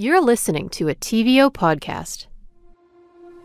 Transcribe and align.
You're 0.00 0.20
listening 0.20 0.68
to 0.78 0.88
a 0.88 0.94
TVO 0.94 1.52
podcast. 1.52 2.26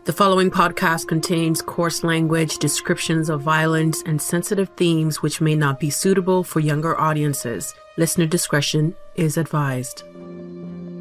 The 0.04 0.12
following 0.12 0.52
podcast 0.52 1.08
contains 1.08 1.60
coarse 1.60 2.04
language, 2.04 2.58
descriptions 2.58 3.28
of 3.28 3.40
violence, 3.40 4.04
and 4.06 4.22
sensitive 4.22 4.68
themes 4.76 5.20
which 5.20 5.40
may 5.40 5.56
not 5.56 5.80
be 5.80 5.90
suitable 5.90 6.44
for 6.44 6.60
younger 6.60 6.96
audiences. 6.96 7.74
Listener 7.96 8.26
discretion 8.26 8.94
is 9.16 9.36
advised. 9.36 10.04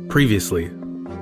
Previously 0.09 0.71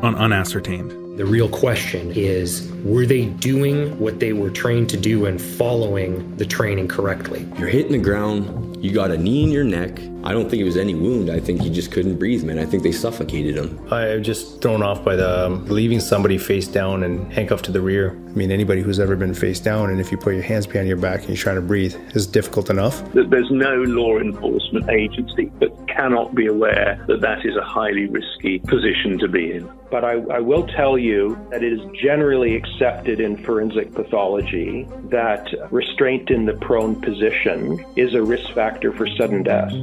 on 0.02 0.16
Unascertained. 0.16 1.20
The 1.20 1.26
real 1.26 1.50
question 1.50 2.14
is 2.16 2.72
were 2.86 3.06
they 3.06 3.26
doing 3.26 4.00
what 4.00 4.22
they 4.22 4.32
were 4.32 4.50
trained 4.50 4.90
to 4.92 4.98
do 4.98 5.26
and 5.26 5.42
following 5.42 6.38
the 6.38 6.46
training 6.46 6.88
correctly? 6.88 7.46
You're 7.58 7.68
hitting 7.68 7.92
the 7.92 7.98
ground, 7.98 8.82
you 8.82 8.94
got 8.94 9.12
a 9.12 9.18
knee 9.18 9.44
in 9.44 9.52
your 9.52 9.66
neck. 9.66 10.00
I 10.24 10.34
don't 10.34 10.50
think 10.50 10.62
it 10.62 10.66
was 10.66 10.78
any 10.78 10.94
wound. 10.94 11.32
I 11.32 11.40
think 11.40 11.62
he 11.62 11.70
just 11.70 11.92
couldn't 11.92 12.18
breathe, 12.18 12.44
man. 12.44 12.60
I 12.60 12.66
think 12.66 12.84
they 12.84 12.92
suffocated 12.92 13.56
him. 13.56 13.80
I'm 13.92 14.22
just 14.22 14.62
thrown 14.62 14.84
off 14.84 15.04
by 15.04 15.16
the 15.16 15.48
um, 15.48 15.66
leaving 15.66 16.00
somebody 16.00 16.38
face 16.38 16.68
down 16.68 17.04
and 17.04 17.32
handcuffed 17.34 17.66
to 17.66 17.72
the 17.72 17.82
rear. 17.82 18.12
I 18.12 18.34
mean, 18.34 18.52
anybody 18.52 18.82
who's 18.82 19.00
ever 19.00 19.16
been 19.16 19.34
face 19.34 19.60
down, 19.60 19.90
and 19.90 20.00
if 20.00 20.12
you 20.12 20.18
put 20.18 20.36
your 20.36 20.44
hands 20.44 20.68
behind 20.68 20.88
your 20.88 20.98
back 20.98 21.22
and 21.22 21.30
you're 21.30 21.38
trying 21.38 21.56
to 21.56 21.62
breathe, 21.62 21.96
is 22.16 22.28
difficult 22.28 22.70
enough. 22.70 23.04
There's 23.14 23.52
no 23.52 23.76
law 23.84 24.20
enforcement 24.20 24.90
agency 24.90 25.52
that 25.60 25.72
cannot 25.88 26.36
be 26.36 26.46
aware 26.46 27.04
that 27.08 27.22
that 27.22 27.46
is 27.46 27.56
a 27.56 27.64
highly 27.64 28.08
risky 28.08 28.60
position 28.60 29.18
to 29.20 29.28
be 29.28 29.54
in. 29.54 29.72
But 29.90 30.06
I, 30.06 30.14
I 30.32 30.40
will 30.40 30.66
tell 30.68 30.98
you 30.98 31.38
that 31.50 31.64
it 31.64 31.74
is 31.74 31.82
generally 31.94 32.56
accepted 32.56 33.20
in 33.20 33.44
forensic 33.44 33.94
pathology 33.94 34.88
that 35.10 35.48
restraint 35.72 36.30
in 36.30 36.46
the 36.46 36.54
prone 36.54 37.00
position 37.02 37.84
is 37.96 38.14
a 38.14 38.22
risk 38.22 38.54
factor 38.54 38.94
for 38.94 39.08
sudden 39.08 39.44
death. 39.44 39.74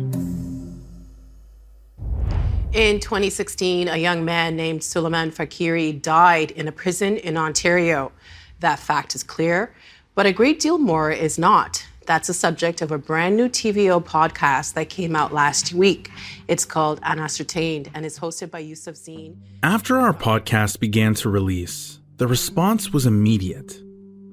In 2.74 3.00
2016, 3.00 3.88
a 3.88 3.96
young 3.96 4.26
man 4.26 4.54
named 4.54 4.82
Soleiman 4.82 5.30
Faqiri 5.32 6.02
died 6.02 6.50
in 6.50 6.68
a 6.68 6.72
prison 6.72 7.16
in 7.16 7.38
Ontario. 7.38 8.12
That 8.60 8.78
fact 8.78 9.14
is 9.14 9.22
clear, 9.22 9.74
but 10.14 10.26
a 10.26 10.32
great 10.32 10.60
deal 10.60 10.76
more 10.76 11.10
is 11.10 11.38
not. 11.38 11.86
That's 12.04 12.26
the 12.26 12.34
subject 12.34 12.82
of 12.82 12.92
a 12.92 12.98
brand 12.98 13.38
new 13.38 13.48
TVO 13.48 14.04
podcast 14.04 14.74
that 14.74 14.90
came 14.90 15.16
out 15.16 15.32
last 15.32 15.72
week. 15.72 16.10
It's 16.46 16.66
called 16.66 17.00
Unascertained 17.04 17.90
and 17.94 18.04
is 18.04 18.18
hosted 18.18 18.50
by 18.50 18.58
Yusuf 18.58 18.96
Zine. 18.96 19.36
After 19.62 19.98
our 19.98 20.12
podcast 20.12 20.78
began 20.78 21.14
to 21.14 21.30
release, 21.30 22.00
the 22.18 22.26
response 22.26 22.92
was 22.92 23.06
immediate. 23.06 23.80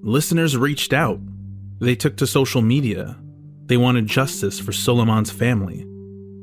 Listeners 0.02 0.58
reached 0.58 0.92
out. 0.92 1.20
They 1.80 1.96
took 1.96 2.18
to 2.18 2.28
social 2.28 2.62
media. 2.62 3.18
They 3.68 3.78
wanted 3.78 4.08
justice 4.08 4.60
for 4.60 4.74
Soleiman's 4.74 5.32
family. 5.32 5.84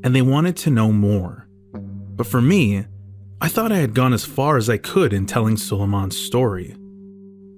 And 0.05 0.17
they 0.17 0.23
wanted 0.23 0.57
to 0.59 0.71
know 0.71 0.91
more. 0.91 1.42
But 2.23 2.31
for 2.31 2.41
me, 2.41 2.85
I 3.41 3.49
thought 3.49 3.73
I 3.73 3.79
had 3.79 3.95
gone 3.95 4.13
as 4.13 4.25
far 4.25 4.57
as 4.57 4.71
I 4.71 4.77
could 4.77 5.13
in 5.13 5.27
telling 5.27 5.57
Soleiman's 5.57 6.17
story. 6.17 6.77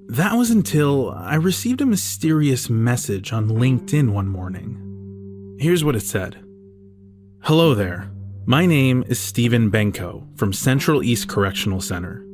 That 0.09 0.39
was 0.39 0.51
until 0.51 1.11
I 1.11 1.35
received 1.35 1.83
a 1.83 1.87
mysterious 1.87 2.71
message 2.71 3.31
on 3.31 3.47
LinkedIn 3.47 4.15
one 4.15 4.27
morning. 4.27 5.59
Here's 5.61 5.85
what 5.85 5.97
it 5.97 6.01
said 6.01 6.43
Hello 7.43 7.75
there. 7.75 8.11
My 8.47 8.65
name 8.65 9.05
is 9.07 9.21
Stephen 9.21 9.71
Benko 9.71 10.27
from 10.39 10.55
Central 10.55 11.03
East 11.03 11.29
Correctional 11.29 11.83
Center. 11.83 12.25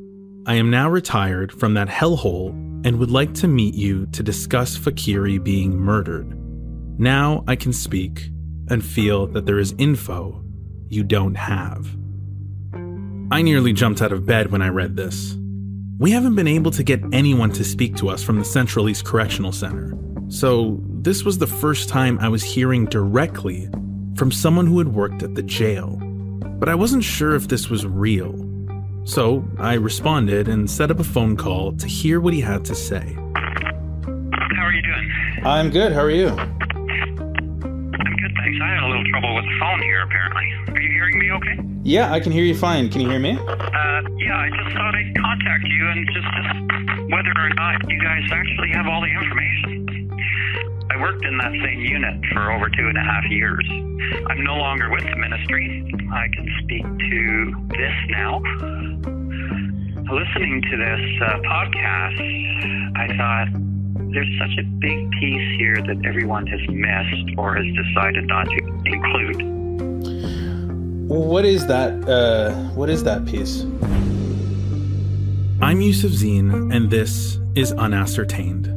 I 0.46 0.54
am 0.54 0.70
now 0.70 0.88
retired 0.88 1.50
from 1.50 1.74
that 1.74 1.88
hellhole 1.88 2.50
and 2.86 3.00
would 3.00 3.10
like 3.10 3.34
to 3.34 3.48
meet 3.48 3.74
you 3.74 4.06
to 4.12 4.22
discuss 4.22 4.78
Faqiri 4.78 5.42
being 5.42 5.76
murdered. 5.76 6.38
Now 6.96 7.42
I 7.48 7.56
can 7.56 7.72
speak 7.72 8.30
and 8.68 8.84
feel 8.84 9.26
that 9.26 9.46
there 9.46 9.58
is 9.58 9.74
info 9.78 10.44
you 10.88 11.02
don't 11.02 11.34
have. 11.34 11.99
I 13.32 13.42
nearly 13.42 13.72
jumped 13.72 14.02
out 14.02 14.10
of 14.10 14.26
bed 14.26 14.50
when 14.50 14.60
I 14.60 14.68
read 14.68 14.96
this. 14.96 15.36
We 15.98 16.10
haven't 16.10 16.34
been 16.34 16.48
able 16.48 16.72
to 16.72 16.82
get 16.82 17.00
anyone 17.12 17.52
to 17.52 17.62
speak 17.62 17.94
to 17.96 18.08
us 18.08 18.24
from 18.24 18.40
the 18.40 18.44
Central 18.44 18.88
East 18.88 19.04
Correctional 19.04 19.52
Center, 19.52 19.96
so 20.28 20.80
this 20.88 21.22
was 21.22 21.38
the 21.38 21.46
first 21.46 21.88
time 21.88 22.18
I 22.18 22.28
was 22.28 22.42
hearing 22.42 22.86
directly 22.86 23.68
from 24.16 24.32
someone 24.32 24.66
who 24.66 24.78
had 24.78 24.88
worked 24.88 25.22
at 25.22 25.36
the 25.36 25.44
jail. 25.44 25.96
But 26.58 26.68
I 26.68 26.74
wasn't 26.74 27.04
sure 27.04 27.36
if 27.36 27.46
this 27.46 27.70
was 27.70 27.86
real. 27.86 28.34
So 29.04 29.48
I 29.58 29.74
responded 29.74 30.48
and 30.48 30.68
set 30.68 30.90
up 30.90 30.98
a 30.98 31.04
phone 31.04 31.36
call 31.36 31.72
to 31.76 31.86
hear 31.86 32.20
what 32.20 32.34
he 32.34 32.40
had 32.40 32.64
to 32.64 32.74
say. 32.74 33.14
How 33.14 34.64
are 34.64 34.72
you 34.72 34.82
doing? 34.82 35.10
I'm 35.44 35.70
good. 35.70 35.92
How 35.92 36.02
are 36.02 36.10
you? 36.10 36.28
I'm 36.28 36.56
good, 37.92 38.34
thanks. 38.38 38.58
I 38.60 38.74
had 38.74 38.82
a 38.82 38.88
little 38.88 39.04
trouble 39.04 39.36
with 39.36 39.44
the 39.44 39.56
phone 39.60 39.82
here, 39.82 40.02
apparently. 40.02 40.74
Are 40.74 40.80
you 40.80 40.90
hearing 40.90 41.18
me 41.18 41.30
okay? 41.30 41.69
Yeah, 41.82 42.12
I 42.12 42.20
can 42.20 42.32
hear 42.32 42.44
you 42.44 42.54
fine. 42.54 42.90
Can 42.90 43.00
you 43.00 43.08
hear 43.08 43.18
me? 43.18 43.32
Uh, 43.32 44.02
yeah, 44.18 44.36
I 44.36 44.50
just 44.50 44.76
thought 44.76 44.94
I'd 44.94 45.16
contact 45.16 45.64
you 45.64 45.88
and 45.88 46.06
just, 46.12 46.26
just 46.26 47.10
whether 47.10 47.32
or 47.36 47.48
not 47.56 47.90
you 47.90 47.98
guys 48.02 48.22
actually 48.30 48.70
have 48.72 48.86
all 48.86 49.00
the 49.00 49.08
information. 49.08 50.10
I 50.90 50.96
worked 51.00 51.24
in 51.24 51.38
that 51.38 51.52
same 51.64 51.80
unit 51.80 52.22
for 52.32 52.52
over 52.52 52.68
two 52.68 52.86
and 52.86 52.98
a 52.98 53.02
half 53.02 53.24
years. 53.30 53.64
I'm 54.26 54.44
no 54.44 54.56
longer 54.56 54.90
with 54.90 55.04
the 55.04 55.16
ministry. 55.16 55.90
I 56.12 56.28
can 56.28 56.48
speak 56.62 56.82
to 56.84 57.54
this 57.70 57.94
now. 58.10 58.40
Listening 60.12 60.60
to 60.70 60.76
this 60.76 61.22
uh, 61.22 61.38
podcast, 61.48 62.96
I 62.96 63.16
thought 63.16 63.48
there's 64.12 64.38
such 64.38 64.58
a 64.58 64.64
big 64.80 65.10
piece 65.12 65.58
here 65.58 65.76
that 65.76 66.04
everyone 66.04 66.46
has 66.46 66.60
missed 66.68 67.38
or 67.38 67.54
has 67.54 67.64
decided 67.74 68.26
not 68.26 68.46
to 68.46 68.58
include. 68.84 69.59
What 71.10 71.44
is 71.44 71.66
that? 71.66 72.08
Uh, 72.08 72.54
what 72.78 72.88
is 72.88 73.02
that 73.02 73.26
piece? 73.26 73.62
I'm 75.60 75.80
Yusuf 75.80 76.12
Zine, 76.12 76.72
and 76.72 76.88
this 76.88 77.36
is 77.56 77.72
Unascertained. 77.72 78.70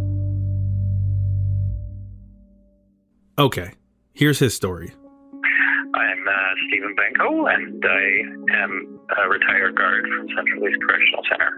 Okay, 3.37 3.73
here's 4.13 4.39
his 4.39 4.55
story. 4.55 4.95
I'm 5.93 6.27
uh, 6.27 6.33
Stephen 6.67 6.95
Benko, 6.97 7.53
and 7.53 7.85
I 7.85 8.57
am 8.63 8.99
a 9.15 9.29
retired 9.29 9.77
guard 9.77 10.03
from 10.17 10.27
Central 10.35 10.67
East 10.67 10.81
Correctional 10.81 11.21
Center. 11.29 11.53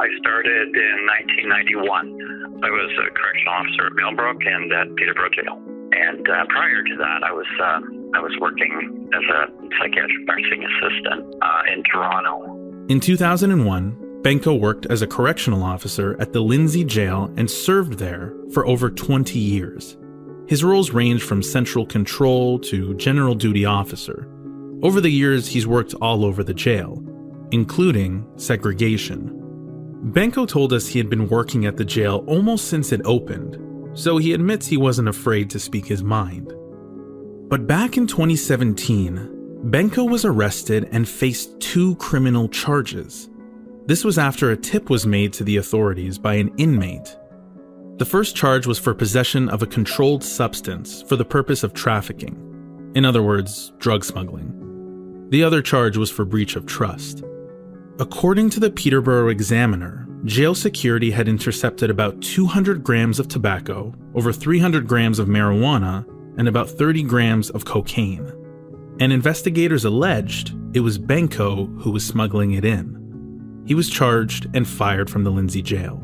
I 0.00 0.08
started 0.16 0.72
in 0.72 0.96
1991. 1.44 2.64
I 2.64 2.70
was 2.70 2.90
a 3.04 3.12
correctional 3.12 3.52
officer 3.52 3.86
at 3.88 3.92
Millbrook 3.92 4.40
and 4.46 4.72
at 4.72 4.96
Peterborough 4.96 5.28
Jail. 5.36 5.60
And 5.92 6.26
uh, 6.26 6.46
prior 6.48 6.82
to 6.82 6.96
that, 6.96 7.20
I 7.22 7.32
was 7.32 7.46
uh, 7.60 7.80
I 8.16 8.18
was 8.18 8.32
working 8.40 9.10
as 9.12 9.22
a 9.24 9.46
psychiatric 9.78 10.26
nursing 10.26 10.64
assistant 10.64 11.34
uh, 11.42 11.62
in 11.70 11.82
Toronto. 11.82 12.86
In 12.88 12.98
2001, 12.98 14.22
Benko 14.22 14.58
worked 14.58 14.86
as 14.86 15.02
a 15.02 15.06
correctional 15.06 15.62
officer 15.62 16.16
at 16.18 16.32
the 16.32 16.40
Lindsay 16.40 16.82
Jail 16.82 17.30
and 17.36 17.50
served 17.50 17.98
there 17.98 18.32
for 18.54 18.66
over 18.66 18.88
20 18.88 19.38
years. 19.38 19.98
His 20.48 20.64
roles 20.64 20.92
range 20.92 21.22
from 21.24 21.42
central 21.42 21.84
control 21.84 22.58
to 22.60 22.94
general 22.94 23.34
duty 23.34 23.66
officer. 23.66 24.26
Over 24.82 25.02
the 25.02 25.10
years, 25.10 25.48
he's 25.48 25.66
worked 25.66 25.92
all 26.00 26.24
over 26.24 26.42
the 26.42 26.54
jail, 26.54 27.04
including 27.50 28.26
segregation. 28.36 29.30
Benko 30.06 30.48
told 30.48 30.72
us 30.72 30.86
he 30.86 30.98
had 30.98 31.10
been 31.10 31.28
working 31.28 31.66
at 31.66 31.76
the 31.76 31.84
jail 31.84 32.24
almost 32.26 32.68
since 32.68 32.92
it 32.92 33.02
opened, 33.04 33.58
so 33.92 34.16
he 34.16 34.32
admits 34.32 34.66
he 34.66 34.78
wasn't 34.78 35.08
afraid 35.08 35.50
to 35.50 35.58
speak 35.58 35.84
his 35.84 36.02
mind. 36.02 36.55
But 37.48 37.68
back 37.68 37.96
in 37.96 38.08
2017, 38.08 39.62
Benko 39.66 40.10
was 40.10 40.24
arrested 40.24 40.88
and 40.90 41.08
faced 41.08 41.60
two 41.60 41.94
criminal 41.96 42.48
charges. 42.48 43.30
This 43.86 44.04
was 44.04 44.18
after 44.18 44.50
a 44.50 44.56
tip 44.56 44.90
was 44.90 45.06
made 45.06 45.32
to 45.34 45.44
the 45.44 45.58
authorities 45.58 46.18
by 46.18 46.34
an 46.34 46.52
inmate. 46.56 47.16
The 47.98 48.04
first 48.04 48.34
charge 48.34 48.66
was 48.66 48.80
for 48.80 48.94
possession 48.94 49.48
of 49.48 49.62
a 49.62 49.66
controlled 49.66 50.24
substance 50.24 51.02
for 51.02 51.14
the 51.14 51.24
purpose 51.24 51.62
of 51.62 51.72
trafficking. 51.72 52.90
In 52.96 53.04
other 53.04 53.22
words, 53.22 53.72
drug 53.78 54.04
smuggling. 54.04 55.28
The 55.30 55.44
other 55.44 55.62
charge 55.62 55.96
was 55.96 56.10
for 56.10 56.24
breach 56.24 56.56
of 56.56 56.66
trust. 56.66 57.22
According 58.00 58.50
to 58.50 58.60
the 58.60 58.70
Peterborough 58.72 59.28
Examiner, 59.28 60.08
jail 60.24 60.54
security 60.54 61.12
had 61.12 61.28
intercepted 61.28 61.90
about 61.90 62.20
200 62.22 62.82
grams 62.82 63.20
of 63.20 63.28
tobacco, 63.28 63.94
over 64.16 64.32
300 64.32 64.88
grams 64.88 65.20
of 65.20 65.28
marijuana, 65.28 66.04
and 66.38 66.48
about 66.48 66.68
30 66.68 67.02
grams 67.04 67.50
of 67.50 67.64
cocaine. 67.64 68.26
And 69.00 69.12
investigators 69.12 69.84
alleged 69.84 70.54
it 70.74 70.80
was 70.80 70.98
Benko 70.98 71.80
who 71.80 71.90
was 71.90 72.06
smuggling 72.06 72.52
it 72.52 72.64
in. 72.64 73.64
He 73.66 73.74
was 73.74 73.90
charged 73.90 74.46
and 74.54 74.66
fired 74.66 75.10
from 75.10 75.24
the 75.24 75.30
Lindsay 75.30 75.62
jail. 75.62 76.02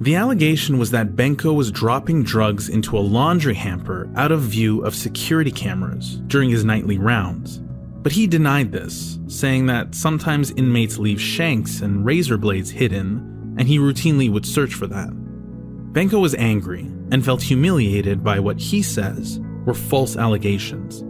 The 0.00 0.16
allegation 0.16 0.78
was 0.78 0.90
that 0.90 1.14
Benko 1.14 1.54
was 1.54 1.70
dropping 1.70 2.24
drugs 2.24 2.68
into 2.68 2.98
a 2.98 3.00
laundry 3.00 3.54
hamper 3.54 4.10
out 4.16 4.32
of 4.32 4.40
view 4.40 4.84
of 4.84 4.94
security 4.94 5.52
cameras 5.52 6.16
during 6.26 6.50
his 6.50 6.64
nightly 6.64 6.98
rounds. 6.98 7.62
But 8.02 8.12
he 8.12 8.26
denied 8.26 8.72
this, 8.72 9.18
saying 9.28 9.66
that 9.66 9.94
sometimes 9.94 10.50
inmates 10.52 10.98
leave 10.98 11.20
shanks 11.20 11.80
and 11.80 12.04
razor 12.04 12.36
blades 12.36 12.70
hidden, 12.70 13.54
and 13.56 13.68
he 13.68 13.78
routinely 13.78 14.30
would 14.30 14.44
search 14.44 14.74
for 14.74 14.86
that. 14.88 15.10
Benko 15.94 16.20
was 16.20 16.34
angry 16.34 16.80
and 17.12 17.24
felt 17.24 17.40
humiliated 17.40 18.24
by 18.24 18.40
what 18.40 18.58
he 18.58 18.82
says 18.82 19.38
were 19.64 19.74
false 19.74 20.16
allegations. 20.16 21.02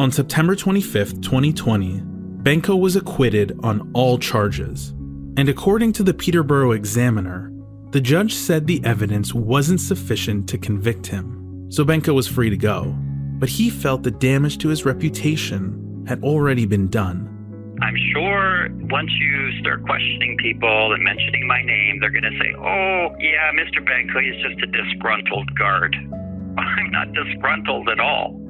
On 0.00 0.10
September 0.10 0.56
25, 0.56 1.20
2020, 1.20 2.00
Benko 2.42 2.76
was 2.76 2.96
acquitted 2.96 3.56
on 3.62 3.88
all 3.94 4.18
charges. 4.18 4.90
And 5.36 5.48
according 5.48 5.92
to 5.92 6.02
the 6.02 6.12
Peterborough 6.12 6.72
Examiner, 6.72 7.52
the 7.90 8.00
judge 8.00 8.34
said 8.34 8.66
the 8.66 8.84
evidence 8.84 9.32
wasn't 9.32 9.80
sufficient 9.80 10.48
to 10.48 10.58
convict 10.58 11.06
him, 11.06 11.68
so 11.70 11.84
Benko 11.84 12.14
was 12.14 12.26
free 12.26 12.50
to 12.50 12.56
go. 12.56 12.92
But 13.38 13.48
he 13.48 13.70
felt 13.70 14.02
the 14.02 14.10
damage 14.10 14.58
to 14.58 14.68
his 14.70 14.84
reputation 14.84 16.04
had 16.08 16.20
already 16.24 16.66
been 16.66 16.88
done. 16.88 17.33
I'm 17.82 17.96
sure 18.12 18.68
once 18.90 19.10
you 19.18 19.60
start 19.60 19.84
questioning 19.84 20.36
people 20.38 20.92
and 20.92 21.02
mentioning 21.02 21.46
my 21.46 21.62
name, 21.62 21.98
they're 22.00 22.10
going 22.10 22.22
to 22.22 22.38
say, 22.38 22.54
oh, 22.56 23.08
yeah, 23.18 23.50
Mr. 23.52 23.82
Benko 23.82 24.22
is 24.22 24.40
just 24.42 24.62
a 24.62 24.66
disgruntled 24.66 25.54
guard. 25.58 25.96
I'm 26.58 26.90
not 26.90 27.12
disgruntled 27.12 27.88
at 27.88 27.98
all. 27.98 28.40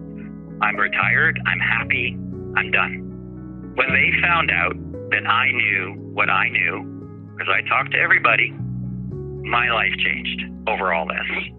I'm 0.60 0.76
retired, 0.76 1.40
I'm 1.46 1.58
happy, 1.58 2.16
I'm 2.56 2.70
done. 2.70 3.72
When 3.74 3.88
they 3.88 4.10
found 4.22 4.50
out 4.50 4.76
that 5.10 5.26
I 5.26 5.50
knew 5.50 5.94
what 6.12 6.30
I 6.30 6.48
knew, 6.48 6.84
because 7.32 7.52
I 7.52 7.66
talked 7.68 7.92
to 7.92 7.98
everybody, 7.98 8.50
my 8.50 9.70
life 9.70 9.92
changed 9.98 10.42
over 10.68 10.92
all 10.92 11.06
this. 11.06 11.50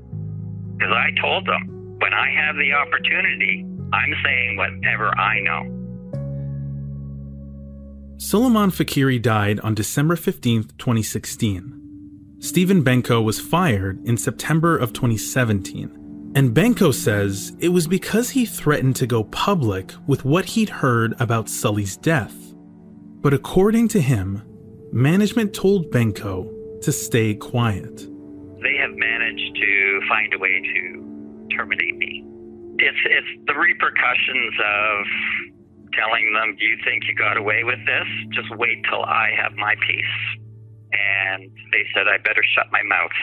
Because 0.77 0.93
I 0.93 1.09
told 1.21 1.45
them, 1.45 1.97
when 1.99 2.13
I 2.13 2.29
have 2.31 2.55
the 2.55 2.73
opportunity, 2.73 3.65
I'm 3.91 4.13
saying 4.23 4.57
whatever 4.57 5.17
I 5.17 5.39
know. 5.41 5.74
Soleiman 8.17 8.71
Faqiri 8.71 9.21
died 9.21 9.59
on 9.59 9.75
December 9.75 10.15
15, 10.15 10.63
2016. 10.77 12.37
Stephen 12.39 12.81
Benko 12.81 13.21
was 13.21 13.41
fired 13.41 14.01
in 14.05 14.15
September 14.15 14.77
of 14.77 14.93
2017. 14.93 16.31
And 16.33 16.55
Benko 16.55 16.93
says 16.93 17.55
it 17.59 17.69
was 17.69 17.87
because 17.87 18.29
he 18.29 18.45
threatened 18.45 18.95
to 18.97 19.07
go 19.07 19.25
public 19.25 19.91
with 20.07 20.23
what 20.23 20.45
he'd 20.45 20.69
heard 20.69 21.13
about 21.19 21.49
Sully's 21.49 21.97
death. 21.97 22.33
But 23.21 23.33
according 23.33 23.89
to 23.89 24.01
him, 24.01 24.41
management 24.93 25.53
told 25.53 25.91
Benko 25.91 26.81
to 26.83 26.91
stay 26.93 27.35
quiet. 27.35 27.97
They 28.61 28.77
have 28.79 28.91
managed 28.95 29.55
to 29.55 30.01
find 30.07 30.33
a 30.33 30.39
way 30.39 30.61
to 30.61 31.47
terminate 31.55 31.97
me. 31.97 32.23
It's 32.79 32.97
it's 33.05 33.47
the 33.47 33.55
repercussions 33.55 34.53
of 34.59 35.05
telling 35.97 36.33
them, 36.33 36.55
"Do 36.55 36.65
you 36.65 36.77
think 36.83 37.07
you 37.07 37.15
got 37.15 37.37
away 37.37 37.63
with 37.63 37.83
this? 37.85 38.07
Just 38.29 38.49
wait 38.55 38.83
till 38.89 39.03
I 39.03 39.31
have 39.35 39.55
my 39.55 39.75
piece." 39.87 40.17
And 40.93 41.49
they 41.71 41.85
said, 41.93 42.07
"I 42.07 42.17
better 42.17 42.43
shut 42.55 42.71
my 42.71 42.83
mouth." 42.83 43.17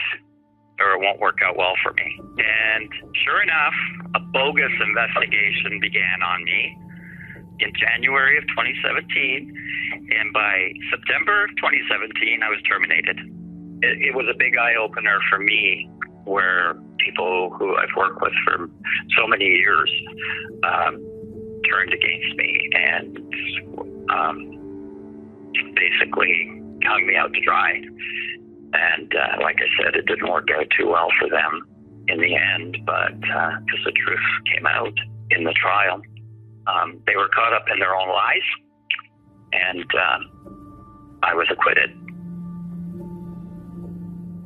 Or 0.79 0.93
it 0.93 1.01
won't 1.01 1.19
work 1.19 1.37
out 1.45 1.55
well 1.55 1.75
for 1.83 1.93
me. 1.93 2.19
And 2.39 2.89
sure 3.23 3.43
enough, 3.43 3.75
a 4.15 4.19
bogus 4.19 4.73
investigation 4.81 5.79
began 5.79 6.23
on 6.23 6.43
me 6.43 6.75
in 7.59 7.71
January 7.75 8.37
of 8.37 8.43
2017. 8.47 9.53
And 10.17 10.33
by 10.33 10.73
September 10.89 11.45
of 11.45 11.51
2017, 11.57 12.41
I 12.41 12.49
was 12.49 12.59
terminated 12.63 13.19
it, 13.83 14.01
it 14.09 14.15
was 14.15 14.25
a 14.31 14.37
big 14.37 14.57
eye 14.57 14.75
opener 14.79 15.19
for 15.29 15.39
me 15.39 15.89
where 16.23 16.75
people 16.99 17.53
who 17.59 17.75
I've 17.75 17.93
worked 17.97 18.21
with 18.21 18.33
for 18.45 18.69
so 19.17 19.27
many 19.27 19.45
years 19.45 19.91
um, 20.63 21.03
turned 21.69 21.93
against 21.93 22.35
me 22.37 22.69
and 22.73 23.17
um, 24.09 24.37
basically 25.75 26.61
hung 26.83 27.07
me 27.07 27.15
out 27.15 27.33
to 27.33 27.41
dry. 27.41 27.81
And 28.73 29.13
uh, 29.15 29.41
like 29.41 29.57
I 29.57 29.83
said, 29.83 29.95
it 29.95 30.05
didn't 30.05 30.29
work 30.29 30.47
out 30.55 30.65
too 30.77 30.87
well 30.87 31.07
for 31.19 31.29
them 31.29 31.67
in 32.07 32.19
the 32.19 32.35
end, 32.35 32.77
but 32.85 33.19
because 33.21 33.81
uh, 33.81 33.85
the 33.85 33.91
truth 33.91 34.19
came 34.53 34.65
out 34.65 34.93
in 35.29 35.43
the 35.43 35.53
trial, 35.53 36.01
um, 36.67 36.99
they 37.05 37.15
were 37.15 37.29
caught 37.29 37.53
up 37.53 37.65
in 37.71 37.79
their 37.79 37.95
own 37.95 38.09
lies, 38.09 38.41
and 39.53 39.85
um, 39.95 41.19
I 41.23 41.33
was 41.33 41.47
acquitted. 41.51 41.91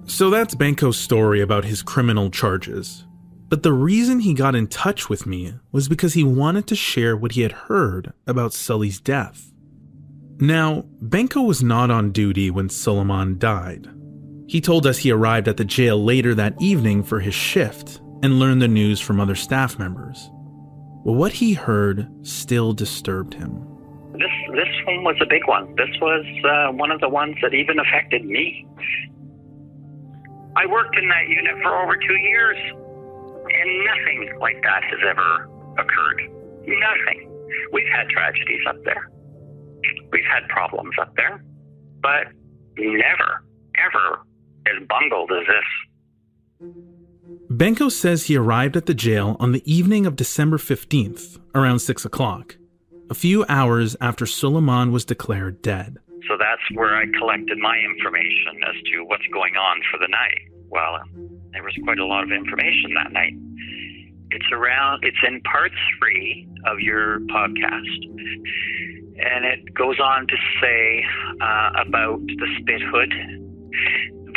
So 0.10 0.30
that's 0.30 0.56
Benko's 0.56 0.98
story 0.98 1.42
about 1.42 1.66
his 1.66 1.82
criminal 1.84 2.30
charges. 2.30 3.07
But 3.50 3.64
the 3.64 3.74
reason 3.74 4.20
he 4.20 4.34
got 4.34 4.56
in 4.56 4.68
touch 4.68 5.10
with 5.10 5.26
me 5.26 5.54
was 5.72 5.88
because 5.88 6.14
he 6.14 6.24
wanted 6.24 6.68
to 6.68 6.76
share 6.76 7.16
what 7.16 7.34
he 7.34 7.42
had 7.42 7.54
heard 7.54 8.14
about 8.26 8.54
Sully's 8.54 9.00
death. 9.00 9.52
Now, 10.40 10.86
Benko 11.02 11.48
was 11.48 11.64
not 11.64 11.90
on 11.90 12.12
duty 12.12 12.52
when 12.52 12.70
Soleiman 12.70 13.40
died. 13.40 13.90
He 14.48 14.62
told 14.62 14.86
us 14.86 15.00
he 15.00 15.12
arrived 15.12 15.48
at 15.48 15.58
the 15.58 15.66
jail 15.66 16.04
later 16.04 16.36
that 16.36 16.62
evening 16.62 17.04
for 17.04 17.20
his 17.20 17.34
shift 17.34 18.02
and 18.22 18.40
learned 18.40 18.62
the 18.62 18.68
news 18.68 19.00
from 19.00 19.20
other 19.20 19.36
staff 19.36 19.80
members. 19.80 20.30
But 21.06 21.14
what 21.14 21.32
he 21.34 21.54
heard 21.54 22.08
still 22.22 22.74
disturbed 22.74 23.34
him. 23.34 23.66
This 24.14 24.32
this 24.52 24.68
one 24.86 25.04
was 25.04 25.16
a 25.22 25.26
big 25.26 25.48
one. 25.48 25.74
This 25.76 25.90
was 26.02 26.26
uh, 26.44 26.72
one 26.74 26.92
of 26.92 27.00
the 27.02 27.10
ones 27.10 27.36
that 27.42 27.54
even 27.54 27.80
affected 27.80 28.26
me. 28.26 28.68
I 30.56 30.66
worked 30.66 30.98
in 30.98 31.08
that 31.08 31.30
unit 31.30 31.56
for 31.62 31.84
over 31.84 31.96
two 31.96 32.16
years, 32.16 32.58
and 33.60 33.86
nothing 33.86 34.40
like 34.40 34.62
that 34.64 34.84
has 34.84 35.00
ever 35.10 35.50
occurred. 35.78 36.22
Nothing. 36.66 37.32
We've 37.72 37.88
had 37.92 38.10
tragedies 38.10 38.62
up 38.68 38.84
there. 38.84 39.10
We've 40.12 40.26
had 40.30 40.48
problems 40.50 40.96
up 41.00 41.14
there, 41.16 41.44
but 42.02 42.28
never, 42.78 43.44
ever 43.78 44.22
as 44.68 44.88
bungled 44.88 45.32
as 45.32 45.48
this. 45.48 46.62
Benko 47.50 47.92
says 47.92 48.26
he 48.26 48.36
arrived 48.36 48.76
at 48.76 48.86
the 48.86 48.94
jail 48.94 49.38
on 49.40 49.52
the 49.52 49.64
evening 49.72 50.06
of 50.06 50.16
December 50.16 50.58
15th, 50.58 51.40
around 51.56 51.80
6 51.80 52.06
o'clock, 52.06 52.58
a 53.10 53.14
few 53.14 53.46
hours 53.48 53.96
after 54.02 54.26
Soleiman 54.26 54.92
was 54.92 55.06
declared 55.06 55.62
dead. 55.62 55.98
So 56.28 56.36
that's 56.38 56.62
where 56.74 56.96
I 56.96 57.06
collected 57.18 57.58
my 57.58 57.78
information 57.78 58.62
as 58.68 58.76
to 58.92 59.04
what's 59.06 59.28
going 59.32 59.56
on 59.56 59.82
for 59.90 59.98
the 59.98 60.08
night. 60.10 60.42
Well, 60.70 61.00
there 61.58 61.64
was 61.64 61.74
quite 61.84 61.98
a 61.98 62.06
lot 62.06 62.24
of 62.24 62.32
information 62.32 62.94
that 62.94 63.12
night. 63.12 63.34
It's 64.30 64.46
around, 64.52 65.04
it's 65.04 65.18
in 65.28 65.42
part 65.42 65.72
three 65.98 66.48
of 66.68 66.80
your 66.80 67.20
podcast. 67.34 67.98
And 69.18 69.44
it 69.44 69.74
goes 69.74 70.00
on 70.00 70.28
to 70.28 70.36
say 70.62 71.04
uh, 71.42 71.70
about 71.82 72.20
the 72.28 72.48
spit 72.62 72.82
hood. 72.94 73.12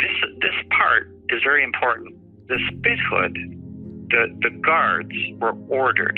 This, 0.01 0.15
this 0.41 0.57
part 0.75 1.13
is 1.29 1.43
very 1.43 1.63
important. 1.63 2.15
The 2.47 2.57
spit 2.69 2.97
hood, 3.11 3.37
the, 4.09 4.25
the 4.41 4.57
guards 4.65 5.13
were 5.37 5.53
ordered 5.69 6.17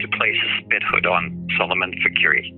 to 0.00 0.08
place 0.16 0.36
a 0.36 0.64
spit 0.64 0.82
hood 0.90 1.04
on 1.04 1.46
Solomon 1.58 1.92
Faqiri. 2.00 2.54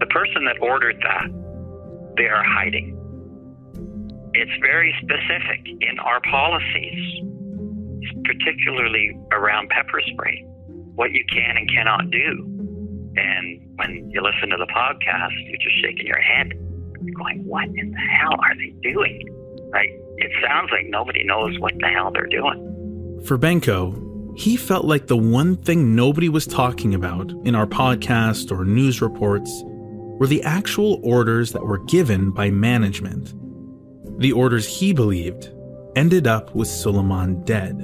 The 0.00 0.06
person 0.06 0.46
that 0.46 0.56
ordered 0.62 0.96
that, 1.02 1.28
they 2.16 2.28
are 2.28 2.44
hiding. 2.44 2.95
It's 4.36 4.52
very 4.60 4.94
specific 5.00 5.66
in 5.80 5.98
our 5.98 6.20
policies, 6.20 7.22
particularly 8.26 9.18
around 9.32 9.70
pepper 9.70 10.02
spray, 10.12 10.44
what 10.94 11.10
you 11.12 11.24
can 11.32 11.56
and 11.56 11.70
cannot 11.70 12.10
do. 12.10 12.44
And 13.16 13.62
when 13.76 14.10
you 14.10 14.20
listen 14.20 14.50
to 14.50 14.58
the 14.58 14.66
podcast, 14.66 15.32
you're 15.48 15.58
just 15.58 15.80
shaking 15.80 16.06
your 16.06 16.20
head, 16.20 16.52
going, 17.16 17.46
What 17.46 17.64
in 17.64 17.92
the 17.92 17.96
hell 17.96 18.34
are 18.38 18.54
they 18.56 18.74
doing? 18.82 19.26
Right? 19.72 19.88
It 20.18 20.30
sounds 20.46 20.68
like 20.70 20.84
nobody 20.86 21.24
knows 21.24 21.58
what 21.58 21.72
the 21.78 21.86
hell 21.86 22.10
they're 22.12 22.26
doing. 22.26 23.22
For 23.24 23.38
Benko, 23.38 24.38
he 24.38 24.58
felt 24.58 24.84
like 24.84 25.06
the 25.06 25.16
one 25.16 25.56
thing 25.56 25.96
nobody 25.96 26.28
was 26.28 26.46
talking 26.46 26.94
about 26.94 27.30
in 27.46 27.54
our 27.54 27.66
podcast 27.66 28.52
or 28.52 28.66
news 28.66 29.00
reports 29.00 29.50
were 29.64 30.26
the 30.26 30.42
actual 30.42 31.00
orders 31.02 31.52
that 31.52 31.64
were 31.64 31.78
given 31.78 32.32
by 32.32 32.50
management. 32.50 33.32
The 34.18 34.32
orders 34.32 34.66
he 34.66 34.92
believed 34.92 35.50
ended 35.94 36.26
up 36.26 36.54
with 36.54 36.68
Soleiman 36.68 37.44
dead. 37.44 37.74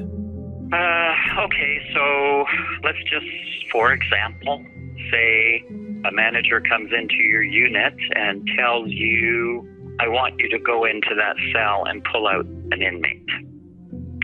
Uh, 0.72 1.44
okay, 1.44 1.78
so 1.94 2.44
let's 2.82 2.98
just, 3.10 3.26
for 3.70 3.92
example, 3.92 4.64
say 5.10 5.64
a 6.04 6.12
manager 6.12 6.60
comes 6.60 6.90
into 6.92 7.16
your 7.16 7.42
unit 7.42 7.94
and 8.14 8.48
tells 8.58 8.90
you, 8.90 9.68
I 10.00 10.08
want 10.08 10.38
you 10.38 10.48
to 10.48 10.58
go 10.58 10.84
into 10.84 11.14
that 11.16 11.36
cell 11.52 11.84
and 11.86 12.02
pull 12.12 12.26
out 12.26 12.46
an 12.46 12.82
inmate. 12.82 13.28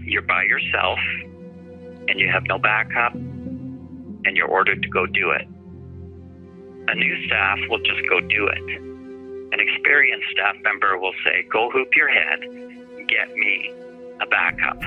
You're 0.03 0.23
by 0.23 0.45
yourself 0.45 0.99
and 2.09 2.19
you 2.19 2.31
have 2.33 2.45
no 2.47 2.59
backup 2.59 3.15
and 3.15 4.37
you're 4.37 4.49
ordered 4.49 4.83
to 4.83 4.89
go 4.89 5.07
do 5.07 5.31
it 5.31 5.47
a 6.89 6.95
new 6.95 7.27
staff 7.27 7.59
will 7.69 7.79
just 7.81 8.01
go 8.09 8.21
do 8.21 8.49
it. 8.49 8.98
An 9.53 9.61
experienced 9.61 10.29
staff 10.33 10.57
member 10.63 10.99
will 10.99 11.15
say, 11.25 11.47
Go 11.51 11.71
hoop 11.71 11.89
your 11.97 12.09
head, 12.09 12.41
get 13.09 13.35
me 13.35 13.73
a 14.21 14.27
backup. 14.27 14.81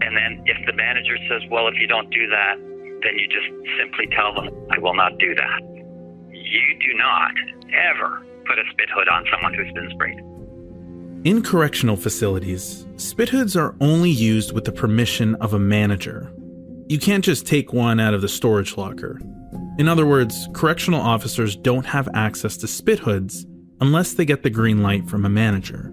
And 0.00 0.16
then 0.16 0.42
if 0.46 0.56
the 0.66 0.72
manager 0.72 1.16
says, 1.28 1.42
Well, 1.50 1.66
if 1.66 1.74
you 1.80 1.86
don't 1.86 2.08
do 2.10 2.28
that, 2.28 2.56
then 3.02 3.18
you 3.18 3.26
just 3.26 3.48
simply 3.78 4.06
tell 4.14 4.34
them, 4.34 4.48
I 4.70 4.78
will 4.78 4.94
not 4.94 5.18
do 5.18 5.34
that. 5.34 5.60
You 6.30 6.78
do 6.80 6.94
not 6.96 7.32
ever 7.90 8.22
put 8.46 8.58
a 8.58 8.62
spit 8.70 8.88
hood 8.94 9.08
on 9.08 9.24
someone 9.32 9.54
who's 9.54 9.72
been 9.72 9.90
sprayed. 9.90 10.18
In 11.24 11.42
correctional 11.42 11.96
facilities, 11.96 12.86
spit 12.96 13.28
hoods 13.28 13.56
are 13.56 13.74
only 13.80 14.10
used 14.10 14.52
with 14.52 14.64
the 14.64 14.72
permission 14.72 15.34
of 15.36 15.52
a 15.52 15.58
manager. 15.58 16.32
You 16.88 16.98
can't 16.98 17.24
just 17.24 17.46
take 17.46 17.72
one 17.72 17.98
out 17.98 18.14
of 18.14 18.22
the 18.22 18.28
storage 18.28 18.76
locker. 18.76 19.20
In 19.78 19.88
other 19.88 20.06
words, 20.06 20.48
correctional 20.52 21.00
officers 21.00 21.56
don't 21.56 21.84
have 21.86 22.08
access 22.14 22.56
to 22.58 22.68
spit 22.68 23.00
hoods 23.00 23.46
unless 23.80 24.14
they 24.14 24.24
get 24.24 24.42
the 24.42 24.50
green 24.50 24.82
light 24.82 25.08
from 25.08 25.24
a 25.24 25.28
manager. 25.28 25.92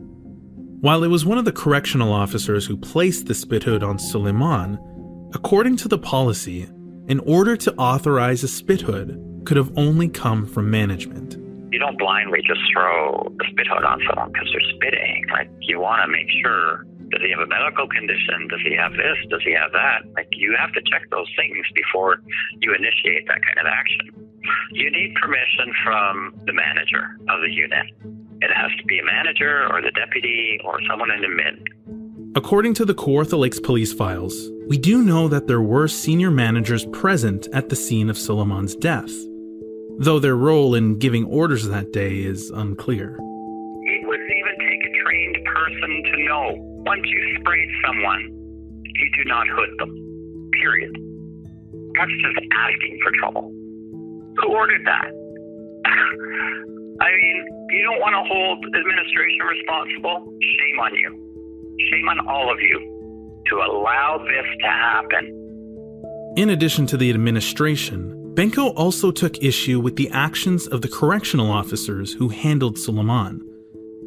While 0.82 1.04
it 1.04 1.08
was 1.08 1.26
one 1.26 1.38
of 1.38 1.46
the 1.46 1.52
correctional 1.52 2.14
officers 2.14 2.66
who 2.66 2.78
placed 2.78 3.26
the 3.26 3.34
spit 3.34 3.64
hood 3.64 3.84
on 3.84 3.98
Soleiman, 3.98 4.78
according 5.34 5.78
to 5.78 5.88
the 5.88 5.98
policy, 5.98 6.70
in 7.08 7.20
order 7.22 7.56
to 7.58 7.74
authorize 7.76 8.44
a 8.44 8.48
spit 8.48 8.82
hood 8.82 9.22
could 9.46 9.58
have 9.58 9.72
only 9.78 10.10
come 10.10 10.46
from 10.46 10.70
management. 10.70 11.38
You 11.72 11.80
don't 11.80 11.98
blindly 11.98 12.42
just 12.46 12.62
throw 12.72 13.34
a 13.42 13.46
spit 13.52 13.68
hood 13.68 13.84
on 13.84 14.02
someone 14.08 14.32
because 14.32 14.50
they're 14.52 14.76
spitting. 14.76 15.26
Like 15.32 15.50
you 15.62 15.80
want 15.80 16.02
to 16.04 16.08
make 16.08 16.28
sure 16.42 16.86
does 17.10 17.22
he 17.22 17.30
have 17.32 17.40
a 17.40 17.48
medical 17.48 17.88
condition? 17.88 18.48
Does 18.50 18.62
he 18.66 18.76
have 18.76 18.94
this? 18.94 19.18
Does 19.30 19.42
he 19.46 19.54
have 19.54 19.72
that? 19.74 20.02
Like 20.16 20.28
you 20.32 20.56
have 20.58 20.74
to 20.74 20.82
check 20.90 21.04
those 21.12 21.30
things 21.38 21.66
before 21.76 22.18
you 22.60 22.74
initiate 22.74 23.28
that 23.28 23.42
kind 23.46 23.60
of 23.60 23.68
action. 23.70 24.25
You 24.72 24.92
need 24.92 25.16
permission 25.16 25.74
from 25.84 26.34
the 26.46 26.54
manager 26.54 27.18
of 27.30 27.42
the 27.42 27.52
unit. 27.52 27.86
It 28.42 28.52
has 28.54 28.72
to 28.78 28.86
be 28.86 29.00
a 29.00 29.06
manager 29.06 29.68
or 29.72 29.82
the 29.82 29.92
deputy 29.92 30.60
or 30.64 30.80
someone 30.90 31.12
in 31.12 31.22
the 31.22 31.30
mid. 31.30 32.36
According 32.36 32.74
to 32.76 32.86
the 32.86 32.94
Kawartha 32.94 33.40
Lakes 33.40 33.62
police 33.62 33.94
files, 33.94 34.52
we 34.68 34.78
do 34.78 35.02
know 35.02 35.30
that 35.30 35.48
there 35.48 35.62
were 35.62 35.88
senior 35.88 36.30
managers 36.30 36.86
present 36.88 37.48
at 37.54 37.70
the 37.70 37.78
scene 37.78 38.10
of 38.10 38.18
Soleiman's 38.18 38.76
death, 38.76 39.12
though 40.00 40.20
their 40.20 40.36
role 40.36 40.76
in 40.76 41.00
giving 41.00 41.24
orders 41.26 41.66
that 41.70 41.94
day 41.94 42.18
is 42.18 42.50
unclear. 42.50 43.16
It 43.16 44.08
would 44.08 44.20
even 44.20 44.68
take 44.68 44.84
a 44.84 45.04
trained 45.04 45.38
person 45.46 46.04
to 46.12 46.24
know 46.26 46.56
once 46.86 47.06
you 47.06 47.38
sprayed 47.40 47.70
someone, 47.86 48.22
you 48.84 49.10
do 49.18 49.24
not 49.30 49.48
hood 49.48 49.70
them. 49.80 50.50
Period. 50.60 50.92
That's 51.98 52.12
just 52.22 52.38
asking 52.52 53.00
for 53.02 53.12
trouble. 53.18 53.55
Who 54.42 54.54
ordered 54.54 54.86
that? 54.86 55.12
I 57.02 57.12
mean, 57.12 57.46
you 57.70 57.84
don't 57.84 58.00
want 58.00 58.14
to 58.16 58.24
hold 58.34 58.66
administration 58.66 59.46
responsible? 59.46 60.34
Shame 60.42 60.80
on 60.80 60.96
you. 60.96 61.10
Shame 61.92 62.08
on 62.10 62.28
all 62.28 62.52
of 62.52 62.60
you 62.60 63.44
to 63.50 63.56
allow 63.58 64.18
this 64.20 64.46
to 64.62 64.68
happen. 64.68 65.42
In 66.38 66.50
addition 66.50 66.86
to 66.88 66.98
the 66.98 67.10
administration, 67.10 68.34
Benko 68.36 68.74
also 68.76 69.12
took 69.12 69.42
issue 69.42 69.80
with 69.80 69.96
the 69.96 70.10
actions 70.10 70.68
of 70.68 70.82
the 70.82 70.90
correctional 70.90 71.52
officers 71.52 72.14
who 72.14 72.30
handled 72.30 72.78
Soleiman. 72.78 73.40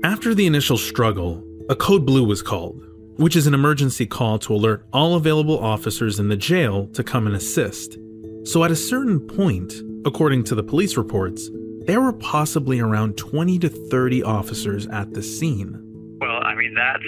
After 0.04 0.34
the 0.34 0.46
initial 0.46 0.76
struggle, 0.76 1.42
a 1.70 1.76
code 1.76 2.04
blue 2.04 2.24
was 2.24 2.42
called, 2.42 2.82
which 3.16 3.36
is 3.36 3.46
an 3.46 3.54
emergency 3.54 4.06
call 4.06 4.38
to 4.40 4.54
alert 4.54 4.84
all 4.92 5.14
available 5.14 5.58
officers 5.58 6.18
in 6.18 6.28
the 6.28 6.36
jail 6.36 6.86
to 6.88 7.02
come 7.02 7.26
and 7.26 7.34
assist. 7.34 7.98
So 8.44 8.64
at 8.64 8.70
a 8.70 8.76
certain 8.76 9.20
point, 9.20 9.72
according 10.04 10.44
to 10.44 10.54
the 10.54 10.62
police 10.62 10.96
reports, 10.96 11.50
there 11.86 12.00
were 12.00 12.12
possibly 12.12 12.80
around 12.80 13.16
20 13.16 13.58
to 13.60 13.68
30 13.68 14.22
officers 14.22 14.86
at 14.88 15.12
the 15.14 15.22
scene. 15.22 15.84
Well, 16.20 16.42
I 16.42 16.54
mean 16.54 16.74
that's 16.74 17.04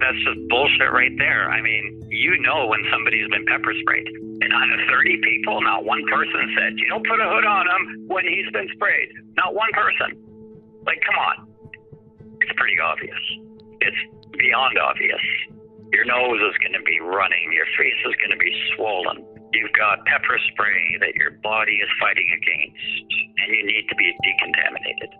that's 0.00 0.20
just 0.24 0.40
bullshit 0.48 0.92
right 0.92 1.12
there. 1.18 1.50
I 1.50 1.60
mean, 1.60 2.02
you 2.08 2.40
know 2.40 2.66
when 2.66 2.80
somebody's 2.90 3.28
been 3.28 3.44
pepper 3.46 3.72
sprayed. 3.80 4.08
And 4.40 4.50
out 4.52 4.72
of 4.72 4.80
30 4.88 5.20
people, 5.20 5.60
not 5.60 5.84
one 5.84 6.00
person 6.08 6.48
said, 6.56 6.72
"You 6.78 6.88
don't 6.88 7.06
put 7.06 7.20
a 7.20 7.28
hood 7.28 7.44
on 7.44 7.66
him 7.68 8.08
when 8.08 8.24
he's 8.24 8.50
been 8.52 8.68
sprayed." 8.72 9.12
Not 9.36 9.54
one 9.54 9.68
person. 9.72 10.16
Like, 10.86 11.00
come 11.04 11.18
on. 11.20 11.36
It's 12.40 12.52
pretty 12.56 12.80
obvious. 12.80 13.20
It's 13.82 14.00
beyond 14.38 14.78
obvious. 14.78 15.20
Your 15.92 16.04
nose 16.06 16.40
is 16.40 16.56
going 16.64 16.72
to 16.72 16.82
be 16.82 16.98
running. 17.00 17.52
Your 17.52 17.66
face 17.76 18.00
is 18.08 18.14
going 18.16 18.32
to 18.32 18.40
be 18.40 18.52
swollen. 18.74 19.20
You've 19.52 19.74
got 19.74 20.06
pepper 20.06 20.38
spray 20.54 20.82
that 21.02 21.14
your 21.18 21.34
body 21.42 21.74
is 21.82 21.90
fighting 21.98 22.30
against, 22.30 23.10
and 23.42 23.48
you 23.50 23.62
need 23.66 23.84
to 23.90 23.96
be 23.98 24.14
decontaminated. 24.22 25.10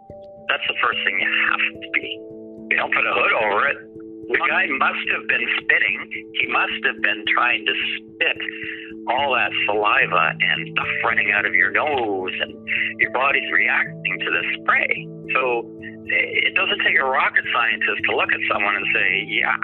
That's 0.47 0.67
the 0.71 0.79
first 0.79 0.99
thing 1.03 1.19
you 1.19 1.31
have 1.51 1.65
to 1.83 1.89
be. 1.91 2.09
You 2.71 2.77
don't 2.79 2.95
put 2.95 3.03
a 3.03 3.11
hood 3.11 3.35
over 3.43 3.67
it. 3.75 3.79
The 4.31 4.39
guy 4.47 4.71
must 4.79 5.07
have 5.19 5.27
been 5.27 5.43
spitting. 5.59 5.99
He 6.39 6.47
must 6.47 6.79
have 6.87 7.03
been 7.03 7.27
trying 7.35 7.67
to 7.67 7.75
spit 7.75 8.39
all 9.11 9.35
that 9.35 9.51
saliva 9.67 10.39
and 10.39 10.71
stuff 10.71 10.91
running 11.03 11.35
out 11.35 11.43
of 11.43 11.55
your 11.55 11.75
nose, 11.75 12.35
and 12.39 12.55
your 13.03 13.11
body's 13.11 13.51
reacting 13.51 14.15
to 14.23 14.31
the 14.31 14.43
spray. 14.63 14.95
So 15.35 15.67
eh, 16.15 16.47
it 16.47 16.55
doesn't 16.55 16.79
take 16.87 16.95
a 17.03 17.07
rocket 17.07 17.43
scientist 17.51 18.07
to 18.07 18.15
look 18.15 18.31
at 18.31 18.43
someone 18.47 18.79
and 18.79 18.87
say, 18.95 19.27
"Yeah, 19.27 19.59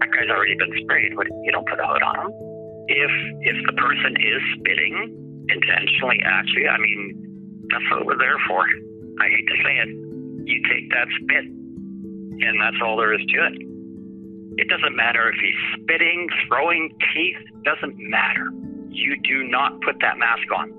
that 0.00 0.08
guy's 0.08 0.32
already 0.32 0.56
been 0.56 0.72
sprayed. 0.80 1.12
But 1.12 1.28
you 1.44 1.52
don't 1.52 1.68
put 1.68 1.76
a 1.76 1.84
hood 1.84 2.00
on 2.00 2.16
him." 2.24 2.45
If 2.88 3.10
if 3.42 3.56
the 3.66 3.72
person 3.74 4.16
is 4.20 4.42
spitting 4.58 5.46
intentionally 5.48 6.20
at 6.24 6.46
you, 6.54 6.68
I 6.68 6.78
mean, 6.78 7.66
that's 7.70 7.84
what 7.90 8.06
we're 8.06 8.18
there 8.18 8.38
for. 8.48 8.60
I 9.20 9.28
hate 9.28 9.46
to 9.46 9.56
say 9.64 9.74
it. 9.78 9.88
You 10.46 10.62
take 10.70 10.90
that 10.90 11.08
spit, 11.22 11.44
and 11.44 12.60
that's 12.60 12.76
all 12.84 12.96
there 12.96 13.12
is 13.12 13.24
to 13.26 13.46
it. 13.46 13.54
It 14.58 14.68
doesn't 14.68 14.96
matter 14.96 15.28
if 15.28 15.34
he's 15.40 15.82
spitting, 15.82 16.28
throwing 16.48 16.90
teeth, 17.14 17.36
doesn't 17.64 17.98
matter. 17.98 18.50
You 18.88 19.16
do 19.22 19.44
not 19.44 19.80
put 19.82 19.96
that 20.00 20.18
mask 20.18 20.46
on. 20.56 20.72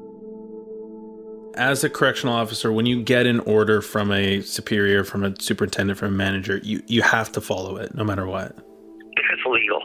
As 1.55 1.83
a 1.83 1.89
correctional 1.89 2.35
officer, 2.35 2.71
when 2.71 2.85
you 2.85 3.03
get 3.03 3.25
an 3.25 3.39
order 3.41 3.81
from 3.81 4.11
a 4.11 4.41
superior, 4.41 5.03
from 5.03 5.23
a 5.23 5.39
superintendent, 5.39 5.99
from 5.99 6.13
a 6.13 6.17
manager, 6.17 6.59
you, 6.63 6.81
you 6.87 7.01
have 7.01 7.31
to 7.33 7.41
follow 7.41 7.77
it 7.77 7.93
no 7.95 8.03
matter 8.03 8.25
what. 8.25 8.55
If 8.55 9.25
it's 9.31 9.45
legal. 9.45 9.81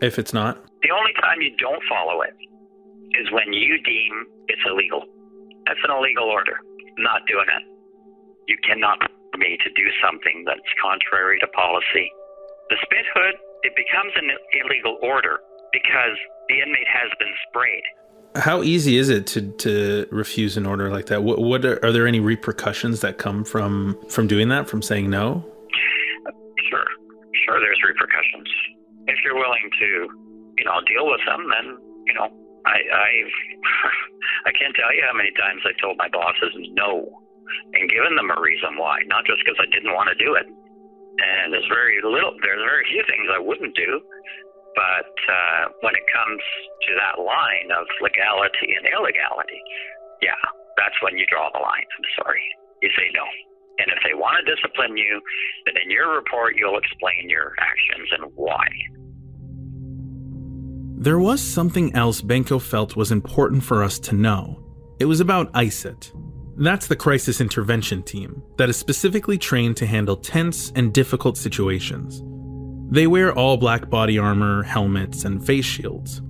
If 0.00 0.18
it's 0.18 0.32
not? 0.32 0.67
The 0.82 0.90
only 0.90 1.12
time 1.20 1.40
you 1.40 1.56
don't 1.58 1.82
follow 1.88 2.22
it 2.22 2.34
is 3.18 3.30
when 3.32 3.52
you 3.52 3.82
deem 3.82 4.26
it's 4.48 4.62
illegal. 4.64 5.04
That's 5.66 5.80
an 5.84 5.90
illegal 5.90 6.24
order. 6.24 6.58
Not 6.96 7.22
doing 7.28 7.46
it. 7.46 7.64
You 8.48 8.56
cannot 8.66 8.98
me 9.36 9.56
to 9.62 9.70
do 9.70 9.86
something 10.02 10.44
that's 10.46 10.60
contrary 10.82 11.38
to 11.40 11.46
policy. 11.48 12.10
The 12.70 12.76
spit 12.82 13.06
hood, 13.14 13.34
it 13.62 13.72
becomes 13.76 14.12
an 14.16 14.30
illegal 14.60 14.98
order 15.02 15.38
because 15.72 16.16
the 16.48 16.60
inmate 16.60 16.88
has 16.88 17.10
been 17.18 17.32
sprayed. 17.48 17.82
How 18.36 18.62
easy 18.62 18.96
is 18.96 19.08
it 19.08 19.26
to, 19.28 19.52
to 19.58 20.06
refuse 20.10 20.56
an 20.56 20.66
order 20.66 20.90
like 20.90 21.06
that? 21.06 21.22
What, 21.22 21.40
what 21.40 21.64
are, 21.64 21.82
are 21.84 21.92
there 21.92 22.06
any 22.06 22.20
repercussions 22.20 23.00
that 23.00 23.18
come 23.18 23.44
from 23.44 23.98
from 24.08 24.26
doing 24.26 24.48
that, 24.48 24.68
from 24.68 24.82
saying 24.82 25.08
no? 25.08 25.44
Sure, 26.68 26.84
sure. 27.44 27.60
There's 27.60 27.80
repercussions. 27.86 28.48
If 29.06 29.16
you're 29.24 29.34
willing 29.34 29.70
to 29.80 30.08
you 30.58 30.66
know, 30.66 30.82
deal 30.84 31.06
with 31.06 31.22
them, 31.24 31.46
then, 31.48 31.78
you 32.04 32.14
know, 32.14 32.28
I, 32.66 32.76
I've, 32.82 33.36
I 34.48 34.52
can't 34.52 34.74
tell 34.74 34.90
you 34.90 35.06
how 35.06 35.14
many 35.14 35.30
times 35.38 35.62
I 35.64 35.72
told 35.78 35.96
my 35.96 36.10
bosses 36.10 36.52
no 36.74 37.06
and 37.72 37.88
given 37.88 38.12
them 38.18 38.28
a 38.28 38.38
reason 38.40 38.76
why, 38.76 39.00
not 39.08 39.24
just 39.24 39.40
because 39.40 39.56
I 39.56 39.68
didn't 39.72 39.94
want 39.96 40.12
to 40.12 40.18
do 40.18 40.34
it. 40.36 40.44
And 40.44 41.50
there's 41.50 41.66
very 41.70 41.98
little, 42.04 42.36
there's 42.44 42.62
very 42.62 42.84
few 42.90 43.02
things 43.08 43.26
I 43.32 43.40
wouldn't 43.40 43.74
do. 43.74 44.02
But 44.76 45.14
uh, 45.26 45.62
when 45.82 45.96
it 45.98 46.06
comes 46.12 46.38
to 46.86 46.90
that 46.94 47.18
line 47.18 47.74
of 47.74 47.88
legality 47.98 48.70
and 48.78 48.86
illegality, 48.86 49.58
yeah, 50.22 50.38
that's 50.78 50.94
when 51.02 51.18
you 51.18 51.26
draw 51.26 51.50
the 51.50 51.58
line. 51.58 51.88
I'm 51.98 52.08
sorry. 52.22 52.44
You 52.82 52.90
say 52.94 53.10
no. 53.10 53.26
And 53.82 53.90
if 53.90 53.98
they 54.06 54.14
want 54.14 54.38
to 54.38 54.44
discipline 54.46 54.94
you, 54.94 55.18
then 55.66 55.74
in 55.82 55.90
your 55.90 56.14
report, 56.14 56.54
you'll 56.54 56.78
explain 56.78 57.26
your 57.26 57.54
actions 57.58 58.06
and 58.14 58.30
why. 58.34 58.66
There 61.00 61.20
was 61.20 61.40
something 61.40 61.94
else 61.94 62.20
Benko 62.20 62.60
felt 62.60 62.96
was 62.96 63.12
important 63.12 63.62
for 63.62 63.84
us 63.84 64.00
to 64.00 64.16
know. 64.16 64.60
It 64.98 65.04
was 65.04 65.20
about 65.20 65.52
ICIT. 65.52 66.10
That's 66.56 66.88
the 66.88 66.96
crisis 66.96 67.40
intervention 67.40 68.02
team 68.02 68.42
that 68.56 68.68
is 68.68 68.76
specifically 68.76 69.38
trained 69.38 69.76
to 69.76 69.86
handle 69.86 70.16
tense 70.16 70.72
and 70.74 70.92
difficult 70.92 71.36
situations. 71.36 72.24
They 72.92 73.06
wear 73.06 73.32
all 73.32 73.56
black 73.56 73.88
body 73.88 74.18
armor, 74.18 74.64
helmets, 74.64 75.24
and 75.24 75.46
face 75.46 75.64
shields. 75.64 76.20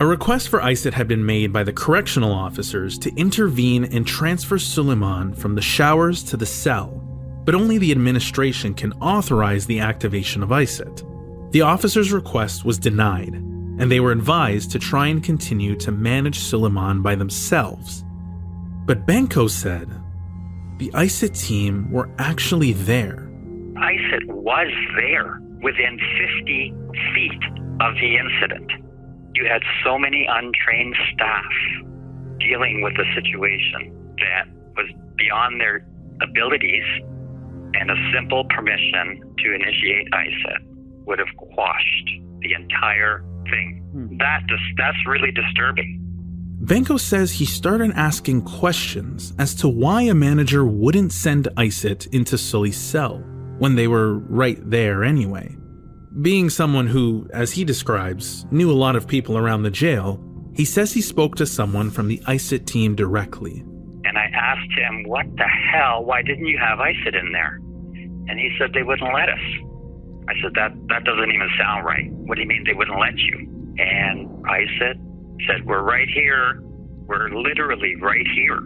A 0.00 0.06
request 0.06 0.48
for 0.48 0.58
ICIT 0.58 0.92
had 0.92 1.06
been 1.06 1.24
made 1.24 1.52
by 1.52 1.62
the 1.62 1.72
correctional 1.72 2.32
officers 2.32 2.98
to 2.98 3.14
intervene 3.14 3.84
and 3.84 4.04
transfer 4.04 4.58
Soleiman 4.58 5.34
from 5.36 5.54
the 5.54 5.62
showers 5.62 6.24
to 6.24 6.36
the 6.36 6.44
cell, 6.44 6.88
but 7.44 7.54
only 7.54 7.78
the 7.78 7.92
administration 7.92 8.74
can 8.74 8.92
authorize 8.94 9.66
the 9.66 9.78
activation 9.78 10.42
of 10.42 10.48
ICIT. 10.48 11.52
The 11.52 11.62
officer's 11.62 12.10
request 12.10 12.64
was 12.64 12.76
denied, 12.76 13.40
and 13.78 13.90
they 13.90 14.00
were 14.00 14.12
advised 14.12 14.70
to 14.72 14.78
try 14.78 15.06
and 15.06 15.22
continue 15.22 15.76
to 15.76 15.92
manage 15.92 16.38
Soleiman 16.38 17.02
by 17.02 17.14
themselves. 17.14 18.04
But 18.86 19.06
Benko 19.06 19.50
said 19.50 19.88
the 20.78 20.90
ICIT 20.90 21.38
team 21.38 21.90
were 21.90 22.08
actually 22.18 22.72
there. 22.72 23.28
ICIT 23.76 24.26
was 24.26 24.72
there 24.96 25.40
within 25.62 25.98
50 26.38 26.74
feet 27.14 27.44
of 27.80 27.94
the 27.94 28.16
incident. 28.16 28.70
You 29.34 29.46
had 29.46 29.62
so 29.84 29.98
many 29.98 30.26
untrained 30.28 30.96
staff 31.12 31.44
dealing 32.40 32.82
with 32.82 32.94
a 32.94 33.14
situation 33.14 34.14
that 34.18 34.46
was 34.76 34.86
beyond 35.16 35.60
their 35.60 35.86
abilities, 36.22 36.84
and 37.74 37.90
a 37.90 37.96
simple 38.14 38.44
permission 38.44 39.20
to 39.38 39.54
initiate 39.54 40.10
ICIT 40.12 41.06
would 41.06 41.18
have 41.18 41.28
quashed 41.36 42.10
the 42.40 42.52
entire 42.54 43.24
thing. 43.50 43.82
Hmm. 43.92 44.16
That 44.18 44.42
that's 44.76 45.06
really 45.06 45.32
disturbing. 45.32 46.02
Benko 46.62 46.98
says 46.98 47.30
he 47.30 47.44
started 47.44 47.92
asking 47.94 48.42
questions 48.42 49.34
as 49.38 49.54
to 49.56 49.68
why 49.68 50.02
a 50.02 50.14
manager 50.14 50.64
wouldn't 50.64 51.12
send 51.12 51.48
ICIT 51.56 52.12
into 52.14 52.38
Sully's 52.38 52.78
cell 52.78 53.18
when 53.58 53.74
they 53.76 53.86
were 53.86 54.18
right 54.18 54.58
there 54.68 55.04
anyway. 55.04 55.54
Being 56.22 56.48
someone 56.48 56.86
who, 56.86 57.28
as 57.32 57.52
he 57.52 57.64
describes, 57.64 58.46
knew 58.50 58.70
a 58.70 58.72
lot 58.72 58.96
of 58.96 59.06
people 59.06 59.36
around 59.36 59.62
the 59.62 59.70
jail, 59.70 60.18
he 60.54 60.64
says 60.64 60.92
he 60.92 61.02
spoke 61.02 61.36
to 61.36 61.46
someone 61.46 61.90
from 61.90 62.08
the 62.08 62.18
ICIT 62.26 62.64
team 62.64 62.94
directly. 62.94 63.62
And 64.04 64.16
I 64.16 64.24
asked 64.34 64.72
him, 64.78 65.04
What 65.06 65.26
the 65.36 65.48
hell? 65.72 66.04
Why 66.04 66.22
didn't 66.22 66.46
you 66.46 66.58
have 66.58 66.78
ICIT 66.78 67.18
in 67.18 67.32
there? 67.32 67.60
And 68.28 68.40
he 68.40 68.50
said 68.58 68.72
they 68.72 68.82
wouldn't 68.82 69.12
let 69.12 69.28
us. 69.28 69.65
I 70.28 70.34
said, 70.42 70.52
That 70.54 70.72
that 70.88 71.04
doesn't 71.04 71.30
even 71.30 71.48
sound 71.58 71.84
right. 71.84 72.10
What 72.10 72.36
do 72.36 72.42
you 72.42 72.48
mean 72.48 72.64
they 72.64 72.74
wouldn't 72.74 72.98
let 72.98 73.16
you? 73.18 73.74
And 73.78 74.46
I 74.46 74.64
said, 74.78 75.00
said, 75.46 75.66
We're 75.66 75.82
right 75.82 76.08
here. 76.08 76.62
We're 77.06 77.30
literally 77.30 77.94
right 77.96 78.26
here. 78.34 78.60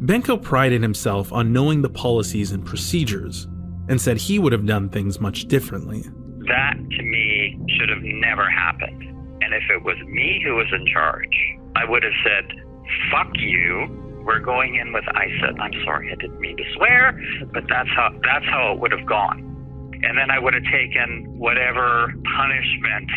Benko 0.00 0.40
prided 0.40 0.82
himself 0.82 1.32
on 1.32 1.52
knowing 1.52 1.82
the 1.82 1.88
policies 1.88 2.52
and 2.52 2.64
procedures 2.64 3.46
and 3.88 4.00
said 4.00 4.16
he 4.16 4.38
would 4.38 4.52
have 4.52 4.66
done 4.66 4.88
things 4.88 5.20
much 5.20 5.46
differently. 5.46 6.02
That 6.46 6.74
to 6.76 7.02
me 7.02 7.58
should 7.76 7.88
have 7.88 8.02
never 8.02 8.48
happened. 8.48 9.02
And 9.42 9.54
if 9.54 9.62
it 9.70 9.82
was 9.82 9.96
me 10.06 10.40
who 10.44 10.56
was 10.56 10.66
in 10.72 10.86
charge, 10.86 11.34
I 11.74 11.84
would 11.84 12.02
have 12.02 12.12
said, 12.24 12.52
fuck 13.10 13.30
you. 13.36 13.86
We're 14.24 14.40
going 14.40 14.74
in 14.74 14.92
with 14.92 15.04
ICIT. 15.04 15.58
I'm 15.58 15.72
sorry, 15.84 16.12
I 16.12 16.16
didn't 16.16 16.38
mean 16.38 16.56
to 16.58 16.64
swear, 16.76 17.18
but 17.52 17.64
that's 17.68 17.88
how 17.96 18.10
that's 18.22 18.44
how 18.44 18.74
it 18.74 18.78
would 18.80 18.92
have 18.92 19.06
gone. 19.06 19.47
And 20.02 20.16
then 20.16 20.30
I 20.30 20.38
would 20.38 20.54
have 20.54 20.64
taken 20.64 21.38
whatever 21.38 22.12
punishment 22.36 23.10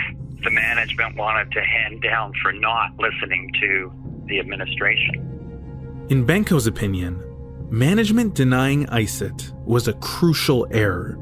the 0.44 0.52
management 0.52 1.16
wanted 1.16 1.52
to 1.52 1.62
hand 1.62 2.02
down 2.02 2.34
for 2.42 2.52
not 2.52 2.92
listening 3.00 3.52
to 3.62 3.94
the 4.26 4.40
administration. 4.40 6.08
In 6.10 6.26
Benko's 6.26 6.68
opinion, 6.68 7.22
management 7.70 8.34
denying 8.34 8.86
ICIT 8.88 9.54
was 9.66 9.88
a 9.88 9.94
crucial 9.94 10.68
error, 10.72 11.14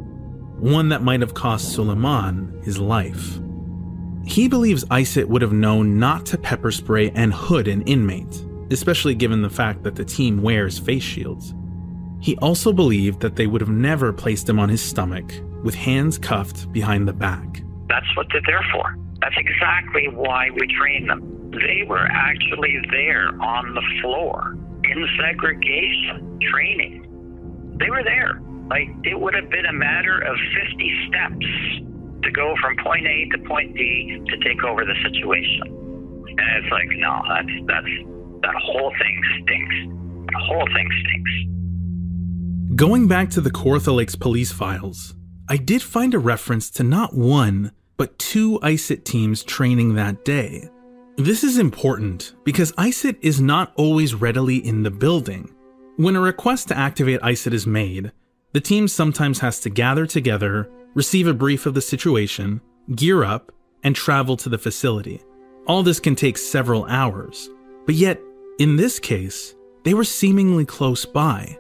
one 0.58 0.90
that 0.90 1.04
might 1.04 1.20
have 1.22 1.34
cost 1.34 1.74
Soleiman 1.74 2.64
his 2.64 2.80
life. 2.80 3.40
He 4.26 4.48
believes 4.48 4.86
ICIT 4.86 5.26
would 5.26 5.42
have 5.42 5.54
known 5.54 6.00
not 6.00 6.26
to 6.28 6.38
pepper 6.38 6.72
spray 6.72 7.12
and 7.12 7.34
hood 7.34 7.68
an 7.68 7.82
inmate, 7.84 8.46
especially 8.72 9.16
given 9.16 9.42
the 9.42 9.50
fact 9.50 9.84
that 9.84 9.96
the 9.96 10.06
team 10.06 10.42
wears 10.42 10.80
face 10.80 11.04
shields. 11.04 11.54
He 12.22 12.38
also 12.38 12.74
believed 12.74 13.22
that 13.22 13.36
they 13.36 13.48
would 13.48 13.62
have 13.62 13.70
never 13.70 14.14
placed 14.14 14.48
him 14.48 14.60
on 14.60 14.70
his 14.70 14.82
stomach 14.82 15.34
with 15.64 15.76
hands 15.76 16.18
cuffed 16.18 16.72
behind 16.72 17.08
the 17.08 17.14
back. 17.14 17.62
That's 17.88 18.08
what 18.16 18.28
they're 18.32 18.42
there 18.46 18.66
for. 18.72 18.96
That's 19.22 19.36
exactly 19.38 20.08
why 20.14 20.50
we 20.52 20.68
train 20.80 21.08
them. 21.08 21.52
They 21.52 21.84
were 21.88 22.06
actually 22.06 22.80
there 22.92 23.30
on 23.42 23.74
the 23.74 23.84
floor 24.02 24.56
in 24.84 25.08
segregation 25.20 26.40
training. 26.52 27.06
They 27.80 27.90
were 27.90 28.04
there. 28.04 28.40
Like 28.70 28.88
it 29.04 29.20
would 29.20 29.34
have 29.34 29.50
been 29.50 29.66
a 29.66 29.74
matter 29.74 30.20
of 30.22 30.38
50 30.70 31.08
steps 31.08 31.46
to 32.24 32.32
go 32.32 32.54
from 32.62 32.78
point 32.84 33.08
A 33.08 33.30
to 33.36 33.44
point 33.48 33.74
B 33.74 34.22
to 34.30 34.38
take 34.38 34.64
over 34.64 34.86
the 34.86 34.96
situation. 35.04 35.64
And 36.28 36.64
it's 36.64 36.72
like, 36.72 36.88
no, 36.98 37.22
that's 37.28 37.50
that's 37.66 37.94
that 38.42 38.56
whole 38.56 38.94
thing 39.00 39.22
stinks. 39.42 39.76
The 40.32 40.40
whole 40.40 40.68
thing 40.74 40.90
stinks. 41.02 41.32
Going 42.76 43.08
back 43.08 43.30
to 43.32 43.42
the 43.42 43.52
Kawartha 43.52 43.94
Lakes 43.94 44.16
police 44.16 44.52
files, 44.52 45.16
I 45.52 45.58
did 45.58 45.82
find 45.82 46.14
a 46.14 46.20
reference 46.20 46.70
to 46.72 46.84
not 46.84 47.16
one, 47.16 47.72
but 47.98 48.20
two 48.20 48.60
ICIT 48.60 49.04
teams 49.04 49.44
training 49.44 49.96
that 49.96 50.24
day. 50.24 50.70
This 51.18 51.44
is 51.44 51.58
important 51.58 52.36
because 52.44 52.72
ICIT 52.74 53.18
is 53.22 53.42
not 53.42 53.74
always 53.76 54.14
readily 54.14 54.58
in 54.58 54.84
the 54.84 54.92
building. 54.92 55.50
When 55.98 56.16
a 56.16 56.22
request 56.22 56.68
to 56.68 56.78
activate 56.78 57.20
ICIT 57.22 57.54
is 57.54 57.66
made, 57.66 58.12
the 58.54 58.62
team 58.62 58.88
sometimes 58.88 59.40
has 59.40 59.60
to 59.62 59.72
gather 59.72 60.06
together 60.06 60.70
receive 60.94 61.26
a 61.26 61.34
brief 61.34 61.66
of 61.66 61.74
the 61.74 61.82
situation, 61.82 62.62
gear 62.96 63.24
up, 63.24 63.52
and 63.84 63.96
travel 63.96 64.38
to 64.38 64.50
the 64.50 64.58
facility. 64.60 65.20
All 65.66 65.82
this 65.82 66.00
can 66.00 66.16
take 66.16 66.38
several 66.38 66.86
hours, 66.86 67.50
but 67.88 67.96
yet, 67.96 68.22
in 68.60 68.76
this 68.76 69.00
case, 69.00 69.56
they 69.84 69.96
were 69.96 70.04
seemingly 70.04 70.66
close 70.66 71.06
by. 71.06 71.58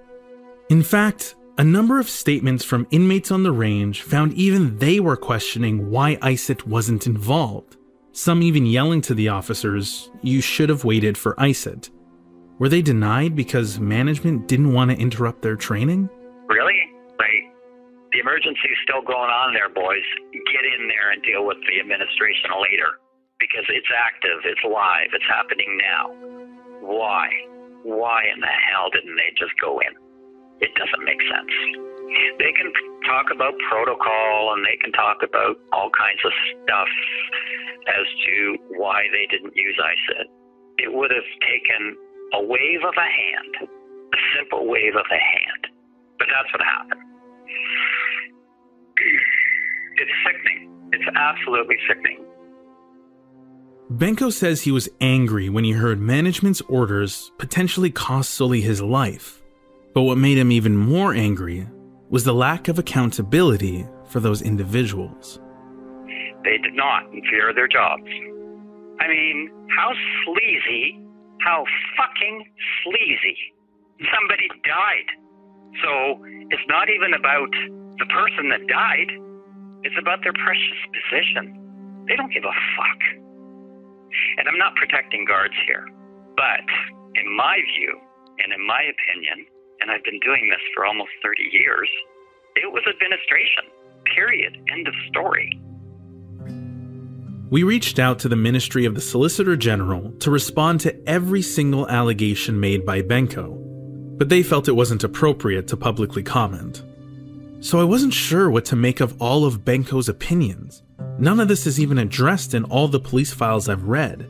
In 0.69 0.84
fact, 0.84 1.36
a 1.60 1.63
number 1.63 2.00
of 2.00 2.10
statements 2.10 2.63
from 2.63 2.88
inmates 2.89 3.32
on 3.32 3.43
the 3.43 3.52
range 3.52 4.02
found 4.02 4.34
even 4.34 4.78
they 4.78 5.02
were 5.02 5.17
questioning 5.17 5.91
why 5.91 6.15
ICIT 6.15 6.65
wasn't 6.65 7.06
involved, 7.06 7.76
some 8.13 8.41
even 8.41 8.65
yelling 8.65 9.02
to 9.02 9.13
the 9.13 9.28
officers, 9.28 10.10
You 10.22 10.39
should 10.39 10.69
have 10.69 10.86
waited 10.86 11.17
for 11.17 11.36
ICIT. 11.36 11.89
Were 12.60 12.69
they 12.69 12.82
denied 12.82 13.36
because 13.36 13.78
management 13.78 14.48
didn't 14.48 14.72
want 14.72 14.89
to 14.91 14.98
interrupt 14.98 15.41
their 15.41 15.58
training? 15.58 16.10
Really? 16.48 16.80
The 18.12 18.19
emergency 18.19 18.67
is 18.74 18.80
still 18.84 19.04
going 19.06 19.30
on 19.30 19.54
there, 19.54 19.69
boys. 19.69 20.04
Get 20.34 20.65
in 20.65 20.88
there 20.89 21.12
and 21.12 21.22
deal 21.22 21.45
with 21.45 21.58
the 21.69 21.80
administration 21.80 22.50
later 22.58 22.98
because 23.38 23.63
it's 23.69 23.88
active, 23.93 24.41
it's 24.45 24.60
live, 24.65 25.13
it's 25.13 25.30
happening 25.30 25.78
now. 25.78 26.10
Why? 26.82 27.30
Why 27.84 28.24
in 28.34 28.41
the 28.41 28.48
hell 28.48 28.89
didn't 28.89 29.15
they 29.15 29.30
just 29.38 29.54
go 29.62 29.80
in? 29.80 29.93
It 30.62 30.72
doesn't 30.76 31.04
make 31.06 31.22
sense. 31.28 31.54
They 32.39 32.52
can 32.52 32.72
talk 33.06 33.32
about 33.32 33.54
protocol 33.69 34.54
and 34.54 34.65
they 34.65 34.78
can 34.82 34.91
talk 34.91 35.24
about 35.24 35.56
all 35.72 35.89
kinds 35.95 36.22
of 36.26 36.32
stuff 36.63 36.89
as 37.88 38.06
to 38.26 38.58
why 38.78 39.08
they 39.12 39.26
didn't 39.30 39.56
use 39.56 39.78
ICIT. 39.80 40.28
It 40.80 40.93
would 40.93 41.12
have 41.12 41.30
taken 41.41 41.95
a 42.34 42.41
wave 42.43 42.84
of 42.84 42.93
a 42.98 43.10
hand, 43.10 43.69
a 43.69 44.19
simple 44.38 44.67
wave 44.67 44.95
of 44.95 45.06
a 45.12 45.22
hand. 45.22 45.67
But 46.17 46.28
that's 46.32 46.52
what 46.54 46.62
happened. 46.63 47.02
It's 50.00 50.12
sickening. 50.26 50.72
It's 50.93 51.04
absolutely 51.13 51.76
sickening. 51.86 52.24
Benko 53.91 54.32
says 54.32 54.62
he 54.62 54.72
was 54.72 54.88
angry 55.02 55.50
when 55.50 55.65
he 55.65 55.72
heard 55.72 56.00
management's 56.00 56.62
orders 56.62 57.32
potentially 57.38 57.89
cost 57.89 58.30
Sully 58.30 58.62
his 58.62 58.82
life. 58.82 59.38
But 59.99 60.07
what 60.07 60.17
made 60.17 60.38
him 60.38 60.49
even 60.49 60.77
more 60.77 61.13
angry 61.13 61.67
was 62.07 62.23
the 62.23 62.31
lack 62.31 62.69
of 62.69 62.79
accountability 62.79 63.85
for 64.07 64.21
those 64.21 64.41
individuals. 64.41 65.41
They 66.45 66.55
did 66.55 66.71
not 66.71 67.03
fear 67.29 67.51
their 67.53 67.67
jobs. 67.67 68.07
I 69.03 69.12
mean, 69.12 69.51
how 69.75 69.91
sleazy, 70.23 71.03
how 71.43 71.65
fucking 71.99 72.47
sleazy. 72.79 73.35
Somebody 74.15 74.47
died. 74.63 75.09
So 75.83 76.23
it's 76.47 76.67
not 76.69 76.88
even 76.88 77.12
about 77.12 77.51
the 77.99 78.07
person 78.07 78.47
that 78.55 78.63
died, 78.71 79.12
it's 79.83 79.99
about 79.99 80.23
their 80.23 80.31
precious 80.31 80.79
position. 80.95 81.59
They 82.07 82.15
don't 82.15 82.31
give 82.31 82.47
a 82.47 82.55
fuck. 82.79 83.01
And 84.39 84.47
I'm 84.47 84.57
not 84.57 84.79
protecting 84.79 85.25
guards 85.27 85.59
here, 85.67 85.83
but 86.39 86.63
in 87.19 87.35
my 87.35 87.59
view 87.75 87.99
and 88.39 88.53
in 88.55 88.65
my 88.65 88.79
opinion, 88.79 89.43
and 89.81 89.91
I've 89.91 90.03
been 90.03 90.19
doing 90.19 90.49
this 90.49 90.61
for 90.75 90.85
almost 90.85 91.11
30 91.23 91.43
years, 91.51 91.89
it 92.55 92.71
was 92.71 92.83
administration. 92.89 93.63
Period. 94.15 94.57
End 94.71 94.87
of 94.87 94.93
story. 95.09 95.59
We 97.49 97.63
reached 97.63 97.99
out 97.99 98.19
to 98.19 98.29
the 98.29 98.35
Ministry 98.35 98.85
of 98.85 98.95
the 98.95 99.01
Solicitor 99.01 99.55
General 99.55 100.11
to 100.19 100.29
respond 100.29 100.81
to 100.81 101.09
every 101.09 101.41
single 101.41 101.87
allegation 101.89 102.59
made 102.59 102.85
by 102.85 103.01
Benko, 103.01 104.17
but 104.17 104.29
they 104.29 104.43
felt 104.43 104.67
it 104.67 104.73
wasn't 104.73 105.03
appropriate 105.03 105.67
to 105.69 105.77
publicly 105.77 106.23
comment 106.23 106.83
so 107.61 107.79
I 107.79 107.83
wasn't 107.83 108.13
sure 108.13 108.49
what 108.49 108.65
to 108.65 108.75
make 108.75 108.99
of 109.01 109.21
all 109.21 109.45
of 109.45 109.65
Benko's 109.65 110.07
opinions. 110.07 110.83
None 111.17 111.39
of 111.39 111.49
this 111.49 111.67
is 111.67 111.79
even 111.79 111.97
addressed 111.97 112.53
in 112.53 112.63
all 112.65 112.87
the 112.87 112.99
police 112.99 113.33
files 113.33 113.67
I've 113.67 113.83
read. 113.83 114.29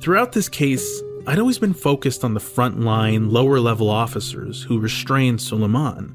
Throughout 0.00 0.32
this 0.32 0.48
case, 0.48 1.02
I'd 1.26 1.38
always 1.38 1.58
been 1.58 1.74
focused 1.74 2.24
on 2.24 2.32
the 2.32 2.40
frontline, 2.40 3.30
lower 3.30 3.60
level 3.60 3.90
officers 3.90 4.62
who 4.62 4.80
restrained 4.80 5.38
Soleiman. 5.38 6.14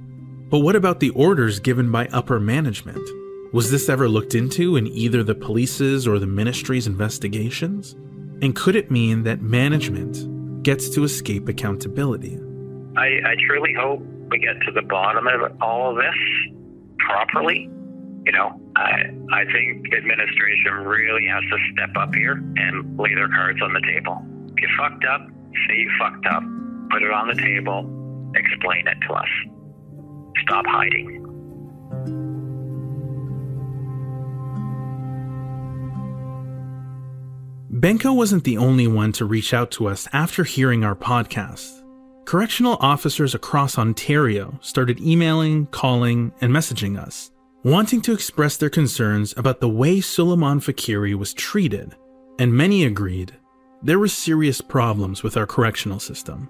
But 0.50 0.60
what 0.60 0.76
about 0.76 1.00
the 1.00 1.12
orders 1.12 1.60
given 1.60 1.92
by 1.92 2.08
upper 2.08 2.40
management? 2.40 3.08
Was 3.54 3.70
this 3.70 3.88
ever 3.88 4.10
looked 4.10 4.34
into 4.34 4.76
in 4.76 4.88
either 4.88 5.24
the 5.24 5.36
police's 5.36 6.08
or 6.08 6.18
the 6.18 6.26
ministry's 6.26 6.88
investigations? 6.88 7.94
And 8.42 8.56
could 8.56 8.76
it 8.76 8.90
mean 8.90 9.24
that 9.24 9.42
management 9.42 10.64
gets 10.64 10.90
to 10.90 11.04
escape 11.04 11.48
accountability? 11.48 12.40
I, 12.98 13.06
I 13.26 13.36
truly 13.48 13.74
hope 13.74 14.02
we 14.30 14.40
get 14.40 14.60
to 14.62 14.72
the 14.72 14.82
bottom 14.82 15.28
of 15.28 15.62
all 15.62 15.92
of 15.92 15.98
this 15.98 16.16
properly. 16.98 17.70
You 18.26 18.32
know, 18.32 18.60
I 18.76 19.14
I 19.32 19.46
think 19.46 19.94
administration 19.94 20.74
really 20.74 21.28
has 21.28 21.44
to 21.44 21.58
step 21.74 21.96
up 21.96 22.14
here 22.16 22.34
and 22.34 22.98
lay 22.98 23.14
their 23.14 23.30
cards 23.30 23.62
on 23.62 23.72
the 23.74 23.82
table. 23.82 24.26
You 24.58 24.68
fucked 24.78 25.06
up, 25.06 25.22
say 25.68 25.76
you 25.78 25.92
fucked 26.00 26.26
up. 26.28 26.44
Put 26.90 27.04
it 27.04 27.12
on 27.12 27.28
the 27.28 27.36
table. 27.36 28.32
Explain 28.36 28.88
it 28.88 28.98
to 29.08 29.14
us. 29.14 29.28
Stop 30.44 30.66
hiding. 30.68 31.22
Benko 37.74 38.16
wasn't 38.16 38.46
the 38.46 38.58
only 38.58 38.88
one 38.88 39.12
to 39.14 39.26
reach 39.26 39.54
out 39.54 39.70
to 39.72 39.88
us 39.88 40.08
after 40.14 40.44
hearing 40.44 40.84
our 40.84 40.96
podcast. 40.96 41.84
Correctional 42.24 42.78
officers 42.80 43.36
across 43.36 43.78
Ontario 43.78 44.58
started 44.62 45.00
emailing, 45.02 45.68
calling, 45.68 46.32
and 46.42 46.52
messaging 46.52 46.98
us, 46.98 47.32
wanting 47.64 48.02
to 48.02 48.14
express 48.14 48.58
their 48.58 48.70
concerns 48.70 49.34
about 49.38 49.60
the 49.60 49.70
way 49.70 49.98
Soleiman 50.00 50.60
Faqiri 50.60 51.16
was 51.16 51.34
treated, 51.34 51.96
and 52.40 52.54
many 52.54 52.86
agreed 52.86 53.36
there 53.86 54.00
were 54.00 54.08
serious 54.08 54.62
problems 54.62 55.22
with 55.22 55.38
our 55.38 55.46
correctional 55.46 56.00
system. 56.00 56.50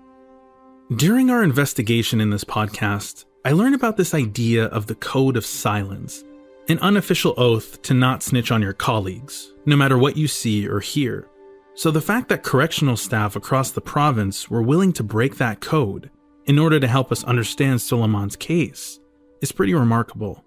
During 0.95 1.29
our 1.29 1.43
investigation 1.43 2.21
in 2.21 2.29
this 2.29 2.45
podcast, 2.45 3.25
I 3.43 3.51
learned 3.51 3.75
about 3.75 3.97
this 3.97 4.13
idea 4.13 4.67
of 4.67 4.87
the 4.87 4.95
code 4.95 5.35
of 5.35 5.45
silence, 5.45 6.23
an 6.69 6.79
unofficial 6.79 7.33
oath 7.35 7.81
to 7.81 7.93
not 7.93 8.23
snitch 8.23 8.51
on 8.51 8.61
your 8.61 8.71
colleagues, 8.71 9.53
no 9.65 9.75
matter 9.75 9.97
what 9.97 10.15
you 10.15 10.29
see 10.29 10.65
or 10.65 10.79
hear. 10.79 11.27
So 11.73 11.91
the 11.91 11.99
fact 11.99 12.29
that 12.29 12.41
correctional 12.41 12.95
staff 12.95 13.35
across 13.35 13.69
the 13.69 13.81
province 13.81 14.49
were 14.49 14.61
willing 14.61 14.93
to 14.93 15.03
break 15.03 15.35
that 15.35 15.59
code 15.59 16.09
in 16.45 16.57
order 16.57 16.79
to 16.79 16.87
help 16.87 17.11
us 17.11 17.25
understand 17.25 17.81
Soleiman's 17.81 18.37
case 18.37 19.01
is 19.41 19.51
pretty 19.51 19.73
remarkable. 19.73 20.45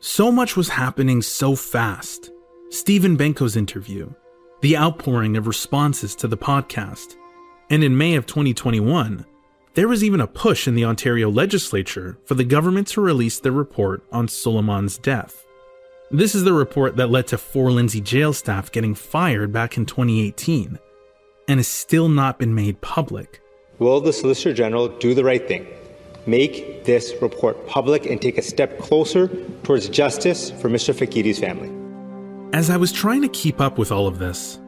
So 0.00 0.30
much 0.30 0.54
was 0.54 0.68
happening 0.68 1.22
so 1.22 1.56
fast. 1.56 2.30
Stephen 2.68 3.16
Benko's 3.16 3.56
interview, 3.56 4.12
the 4.60 4.76
outpouring 4.76 5.36
of 5.36 5.46
responses 5.46 6.14
to 6.16 6.28
the 6.28 6.36
podcast, 6.36 7.16
and 7.70 7.82
in 7.82 7.96
May 7.96 8.14
of 8.14 8.26
2021, 8.26 9.24
there 9.74 9.88
was 9.88 10.04
even 10.04 10.20
a 10.20 10.26
push 10.26 10.68
in 10.68 10.74
the 10.74 10.84
Ontario 10.84 11.30
legislature 11.30 12.18
for 12.24 12.34
the 12.34 12.44
government 12.44 12.88
to 12.88 13.00
release 13.00 13.38
their 13.38 13.52
report 13.52 14.02
on 14.12 14.28
Soleiman's 14.28 14.98
death. 14.98 15.46
This 16.10 16.34
is 16.34 16.44
the 16.44 16.52
report 16.52 16.96
that 16.96 17.08
led 17.08 17.28
to 17.28 17.38
four 17.38 17.70
Lindsay 17.70 18.00
jail 18.00 18.32
staff 18.32 18.72
getting 18.72 18.94
fired 18.94 19.52
back 19.52 19.76
in 19.76 19.86
2018 19.86 20.78
and 21.48 21.58
has 21.58 21.68
still 21.68 22.08
not 22.08 22.38
been 22.38 22.54
made 22.54 22.80
public. 22.80 23.40
Will 23.78 24.00
the 24.00 24.12
Solicitor 24.12 24.52
General 24.52 24.88
do 24.88 25.14
the 25.14 25.24
right 25.24 25.46
thing? 25.46 25.66
Make 26.26 26.84
this 26.84 27.14
report 27.22 27.66
public 27.66 28.04
and 28.04 28.20
take 28.20 28.36
a 28.36 28.42
step 28.42 28.78
closer 28.78 29.28
towards 29.62 29.88
justice 29.88 30.50
for 30.50 30.68
Mr. 30.68 30.92
Faqiri's 30.92 31.38
family. 31.38 31.79
As 32.52 32.68
I 32.68 32.76
was 32.76 32.90
trying 32.90 33.22
to 33.22 33.28
keep 33.28 33.60
up 33.60 33.78
with 33.78 33.92
all 33.92 34.08
of 34.08 34.18
this, 34.18 34.60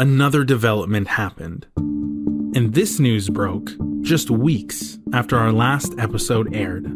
another 0.00 0.42
development 0.42 1.06
happened. 1.06 1.68
And 1.76 2.74
this 2.74 2.98
news 2.98 3.28
broke 3.28 3.70
just 4.00 4.28
weeks 4.28 4.98
after 5.12 5.38
our 5.38 5.52
last 5.52 5.94
episode 5.98 6.52
aired. 6.52 6.92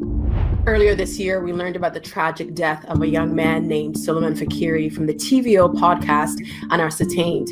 Earlier 0.64 0.94
this 0.94 1.18
year, 1.18 1.42
we 1.42 1.52
learned 1.52 1.74
about 1.74 1.92
the 1.92 2.00
tragic 2.00 2.54
death 2.54 2.84
of 2.84 3.02
a 3.02 3.08
young 3.08 3.34
man 3.34 3.66
named 3.66 3.96
Soleiman 3.96 4.38
Faqiri 4.38 4.92
from 4.92 5.06
the 5.06 5.14
TVO 5.14 5.74
podcast 5.74 6.38
Unascertained. 6.70 7.50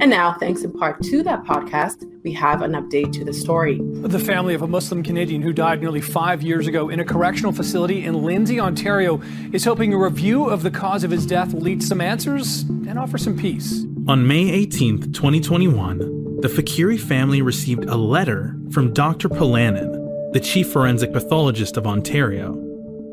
And 0.00 0.10
now, 0.10 0.32
thanks 0.34 0.62
in 0.62 0.72
part 0.72 1.00
to 1.04 1.22
that 1.22 1.44
podcast, 1.44 2.04
we 2.24 2.32
have 2.32 2.62
an 2.62 2.72
update 2.72 3.12
to 3.12 3.24
the 3.24 3.32
story. 3.32 3.80
The 3.80 4.18
family 4.18 4.54
of 4.54 4.62
a 4.62 4.66
Muslim 4.66 5.04
Canadian 5.04 5.40
who 5.40 5.52
died 5.52 5.80
nearly 5.80 6.00
five 6.00 6.42
years 6.42 6.66
ago 6.66 6.88
in 6.88 6.98
a 6.98 7.04
correctional 7.04 7.52
facility 7.52 8.04
in 8.04 8.24
Lindsay, 8.24 8.58
Ontario, 8.58 9.22
is 9.52 9.64
hoping 9.64 9.94
a 9.94 9.98
review 9.98 10.46
of 10.46 10.64
the 10.64 10.70
cause 10.70 11.04
of 11.04 11.12
his 11.12 11.26
death 11.26 11.54
will 11.54 11.60
lead 11.60 11.80
to 11.80 11.86
some 11.86 12.00
answers 12.00 12.62
and 12.62 12.98
offer 12.98 13.18
some 13.18 13.36
peace. 13.36 13.84
On 14.08 14.26
May 14.26 14.66
18th, 14.66 15.14
2021, 15.14 16.40
the 16.40 16.48
Faqiri 16.48 17.00
family 17.00 17.42
received 17.42 17.84
a 17.84 17.96
letter 17.96 18.56
from 18.70 18.92
Dr. 18.92 19.28
Pollanen, 19.28 19.97
the 20.32 20.40
chief 20.40 20.70
forensic 20.70 21.10
pathologist 21.12 21.78
of 21.78 21.86
Ontario. 21.86 22.54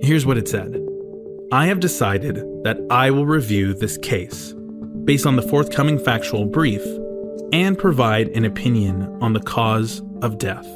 Here's 0.02 0.26
what 0.26 0.38
it 0.38 0.50
said 0.50 0.86
I 1.52 1.68
have 1.68 1.80
decided 1.80 2.36
that 2.64 2.78
I 2.90 3.10
will 3.12 3.26
review 3.26 3.74
this 3.74 3.98
case 3.98 4.54
based 5.06 5.26
on 5.26 5.38
the 5.38 5.42
forthcoming 5.42 5.98
factual 5.98 6.46
brief 6.46 6.84
and 7.54 7.78
provide 7.78 8.28
an 8.30 8.44
opinion 8.44 9.04
on 9.22 9.32
the 9.32 9.40
cause 9.40 10.02
of 10.22 10.38
death. 10.38 10.68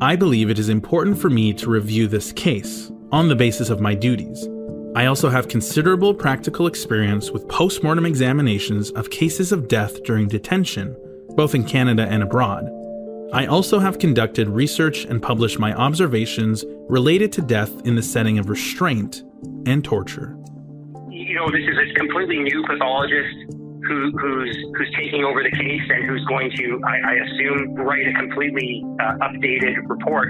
I 0.00 0.14
believe 0.14 0.50
it 0.50 0.58
is 0.60 0.68
important 0.68 1.18
for 1.18 1.30
me 1.30 1.52
to 1.54 1.70
review 1.70 2.06
this 2.06 2.32
case 2.32 2.92
on 3.10 3.28
the 3.28 3.36
basis 3.36 3.68
of 3.68 3.80
my 3.80 3.94
duties. 3.94 4.48
I 4.94 5.06
also 5.06 5.30
have 5.30 5.48
considerable 5.48 6.14
practical 6.14 6.68
experience 6.68 7.32
with 7.32 7.48
postmortem 7.48 8.06
examinations 8.06 8.90
of 8.90 9.10
cases 9.10 9.50
of 9.50 9.66
death 9.66 10.02
during 10.04 10.28
detention, 10.28 10.96
both 11.30 11.56
in 11.56 11.64
Canada 11.64 12.06
and 12.08 12.22
abroad. 12.22 12.68
I 13.32 13.46
also 13.46 13.78
have 13.78 13.98
conducted 13.98 14.46
research 14.46 15.06
and 15.06 15.22
published 15.22 15.58
my 15.58 15.72
observations 15.72 16.66
related 16.90 17.32
to 17.32 17.40
death 17.40 17.70
in 17.86 17.94
the 17.94 18.02
setting 18.02 18.38
of 18.38 18.50
restraint 18.50 19.22
and 19.64 19.82
torture. 19.82 20.36
You 21.08 21.36
know, 21.36 21.50
this 21.50 21.62
is 21.62 21.78
a 21.78 21.94
completely 21.94 22.40
new 22.40 22.62
pathologist 22.66 23.56
who, 23.88 24.12
who's 24.18 24.54
who's 24.76 24.94
taking 24.94 25.24
over 25.24 25.42
the 25.42 25.50
case 25.50 25.80
and 25.88 26.04
who's 26.04 26.22
going 26.26 26.50
to, 26.56 26.80
I, 26.86 27.10
I 27.10 27.14
assume, 27.24 27.74
write 27.74 28.06
a 28.06 28.12
completely 28.12 28.84
uh, 29.00 29.14
updated 29.14 29.88
report. 29.88 30.28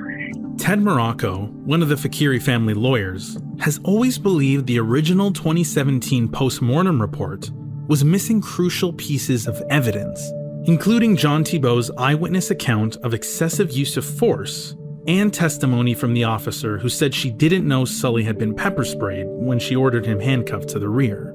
Ted 0.59 0.79
Marrocco, 0.79 1.51
one 1.65 1.83
of 1.83 1.89
the 1.89 1.97
Faqiri 1.97 2.41
family 2.41 2.73
lawyers, 2.73 3.37
has 3.59 3.81
always 3.83 4.17
believed 4.17 4.69
the 4.69 4.79
original 4.79 5.33
2017 5.33 6.29
post-mortem 6.29 7.01
report 7.01 7.51
was 7.89 8.05
missing 8.05 8.41
crucial 8.41 8.93
pieces 8.93 9.49
of 9.49 9.61
evidence 9.71 10.23
including 10.65 11.17
John 11.17 11.45
Thibault's 11.45 11.91
eyewitness 11.99 12.51
account 12.51 12.97
of 12.99 13.15
excessive 13.15 13.73
use 13.73 13.97
of 13.97 14.05
force 14.05 14.77
and 15.09 15.35
testimony 15.35 15.95
from 15.95 16.15
the 16.15 16.25
officer 16.25 16.79
who 16.79 16.89
said 16.89 17.15
she 17.15 17.31
didn't 17.31 17.67
know 17.67 17.85
Sully 17.85 18.23
had 18.23 18.39
been 18.39 18.55
pepper 18.55 18.85
sprayed 18.85 19.27
when 19.27 19.59
she 19.59 19.75
ordered 19.75 20.07
him 20.07 20.21
handcuffed 20.21 20.69
to 20.71 20.79
the 20.79 20.89
rear. 20.89 21.35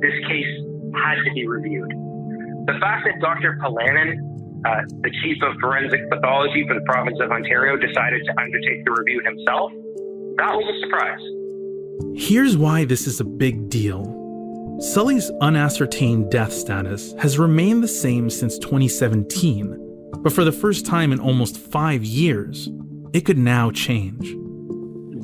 This 0.00 0.14
case 0.26 0.46
had 0.96 1.16
to 1.24 1.32
be 1.34 1.46
reviewed. 1.46 1.90
The 2.66 2.76
fact 2.80 3.06
that 3.06 3.20
Dr. 3.20 3.58
Pollanen, 3.62 4.18
uh, 4.66 4.82
the 5.02 5.10
chief 5.22 5.36
of 5.42 5.54
forensic 5.60 6.10
pathology 6.10 6.64
for 6.66 6.74
the 6.74 6.84
province 6.86 7.18
of 7.20 7.30
Ontario, 7.30 7.76
decided 7.76 8.22
to 8.24 8.40
undertake 8.40 8.84
the 8.84 8.90
review 8.90 9.22
himself, 9.24 9.70
that 10.38 10.52
was 10.52 10.64
a 10.66 10.80
surprise. 10.80 11.20
Here's 12.16 12.56
why 12.56 12.84
this 12.84 13.06
is 13.06 13.20
a 13.20 13.24
big 13.24 13.68
deal. 13.68 14.23
Sully's 14.80 15.30
unascertained 15.40 16.30
death 16.30 16.52
status 16.52 17.14
has 17.20 17.38
remained 17.38 17.82
the 17.82 17.88
same 17.88 18.28
since 18.28 18.58
2017, 18.58 20.10
but 20.18 20.32
for 20.32 20.42
the 20.42 20.50
first 20.50 20.84
time 20.84 21.12
in 21.12 21.20
almost 21.20 21.56
five 21.56 22.04
years, 22.04 22.68
it 23.12 23.24
could 23.24 23.38
now 23.38 23.70
change. 23.70 24.34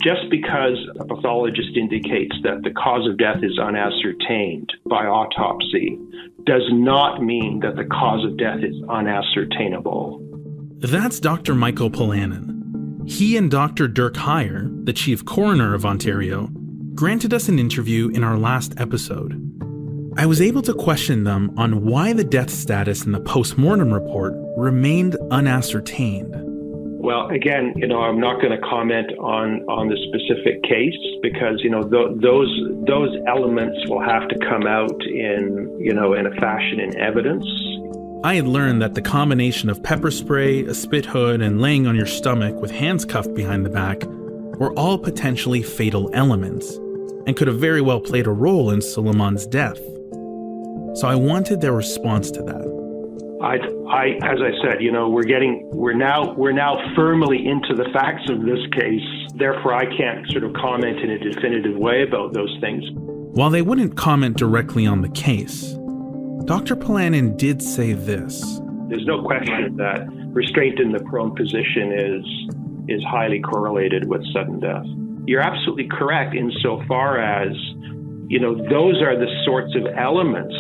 Just 0.01 0.31
because 0.31 0.79
a 1.01 1.05
pathologist 1.05 1.77
indicates 1.77 2.35
that 2.45 2.63
the 2.63 2.71
cause 2.71 3.07
of 3.09 3.19
death 3.19 3.43
is 3.43 3.59
unascertained 3.59 4.73
by 4.89 5.05
autopsy 5.05 5.99
does 6.47 6.63
not 6.71 7.23
mean 7.23 7.61
that 7.61 7.75
the 7.75 7.85
cause 7.85 8.25
of 8.25 8.39
death 8.39 8.61
is 8.63 8.77
unascertainable. 8.89 10.21
That's 10.79 11.19
Dr. 11.19 11.55
Michael 11.57 11.91
Pollanen. 11.91 13.09
He 13.11 13.37
and 13.37 13.51
Dr. 13.51 13.89
Dirk 13.89 14.15
Huyer, 14.15 14.87
the 14.87 14.93
chief 14.93 15.25
coroner 15.25 15.75
of 15.75 15.85
Ontario, 15.85 16.51
granted 17.01 17.33
us 17.33 17.49
an 17.49 17.59
interview 17.59 18.11
in 18.11 18.23
our 18.23 18.37
last 18.37 18.79
episode. 18.79 19.33
I 20.19 20.27
was 20.27 20.43
able 20.43 20.61
to 20.61 20.75
question 20.75 21.25
them 21.25 21.51
on 21.57 21.87
why 21.87 22.13
the 22.13 22.23
death 22.23 22.51
status 22.51 23.07
in 23.07 23.13
the 23.13 23.21
post-mortem 23.21 23.91
report 23.91 24.35
remained 24.59 25.17
unascertained. 25.31 26.35
Well, 27.03 27.29
again, 27.31 27.73
you 27.77 27.87
know, 27.87 28.03
I'm 28.03 28.21
not 28.21 28.43
going 28.43 28.53
to 28.53 28.61
comment 28.69 29.13
on 29.19 29.63
on 29.63 29.89
the 29.89 29.97
specific 30.09 30.63
case 30.65 31.01
because 31.23 31.63
you 31.65 31.71
know 31.71 31.81
th- 31.81 32.21
those 32.21 32.53
those 32.87 33.17
elements 33.27 33.79
will 33.89 34.03
have 34.03 34.29
to 34.29 34.39
come 34.41 34.67
out 34.67 35.01
in 35.07 35.75
you 35.81 35.95
know 35.95 36.13
in 36.13 36.27
a 36.27 36.35
fashion 36.35 36.81
in 36.81 37.01
evidence. 37.01 37.47
I 38.25 38.35
had 38.35 38.47
learned 38.47 38.83
that 38.83 38.93
the 38.93 39.01
combination 39.01 39.71
of 39.71 39.83
pepper 39.83 40.11
spray, 40.11 40.67
a 40.67 40.75
spit 40.75 41.07
hood, 41.07 41.41
and 41.41 41.63
laying 41.63 41.87
on 41.87 41.97
your 41.97 42.05
stomach 42.05 42.61
with 42.61 42.71
hands 42.71 43.07
cuffed 43.07 43.33
behind 43.33 43.65
the 43.65 43.71
back 43.71 44.05
were 44.59 44.75
all 44.75 44.99
potentially 44.99 45.63
fatal 45.63 46.11
elements 46.13 46.79
and 47.27 47.37
could 47.37 47.49
have 47.49 47.59
very 47.59 47.81
well 47.81 48.01
played 48.01 48.27
a 48.27 48.33
role 48.33 48.71
in 48.71 48.81
Soleiman's 48.81 49.47
death. 49.47 49.79
So 50.99 51.07
I 51.07 51.15
wanted 51.15 51.61
their 51.61 51.73
response 51.73 52.31
to 52.33 52.43
that. 52.43 52.71
I, 53.43 53.57
I, 53.89 54.07
as 54.23 54.39
I 54.43 54.51
said, 54.63 54.83
you 54.83 54.93
know, 54.93 55.09
we're 55.09 55.23
getting, 55.23 55.69
we're 55.73 55.95
now, 55.95 56.35
we're 56.35 56.53
now 56.53 56.77
firmly 56.95 57.47
into 57.47 57.75
the 57.75 57.89
facts 57.93 58.29
of 58.29 58.43
this 58.45 58.59
case. 58.79 59.01
Therefore, 59.35 59.73
I 59.73 59.87
can't 59.97 60.31
sort 60.31 60.45
of 60.45 60.53
comment 60.53 60.99
in 60.99 61.11
a 61.11 61.19
definitive 61.19 61.77
way 61.77 62.03
about 62.03 62.35
those 62.35 62.55
things. 62.61 62.85
While 62.93 63.49
they 63.49 63.63
wouldn't 63.63 63.97
comment 63.97 64.37
directly 64.37 64.87
on 64.87 65.01
the 65.01 65.09
case, 65.09 65.75
Dr. 66.45 66.77
Pollanen 66.77 67.37
did 67.37 67.63
say 67.63 67.93
this. 67.93 68.41
There's 68.89 69.07
no 69.07 69.23
question 69.23 69.77
that 69.77 70.07
restraint 70.33 70.81
in 70.81 70.93
the 70.93 71.01
prone 71.05 71.35
position 71.35 71.93
is 71.93 72.25
is 72.89 73.05
highly 73.05 73.41
correlated 73.41 74.09
with 74.09 74.21
sudden 74.33 74.59
death. 74.59 74.85
You're 75.27 75.43
absolutely 75.43 75.89
correct 75.91 76.35
insofar 76.35 77.19
as, 77.19 77.53
you 78.29 78.41
know, 78.41 78.55
those 78.55 79.01
are 79.03 79.17
the 79.17 79.29
sorts 79.45 79.75
of 79.77 79.87
elements 79.97 80.55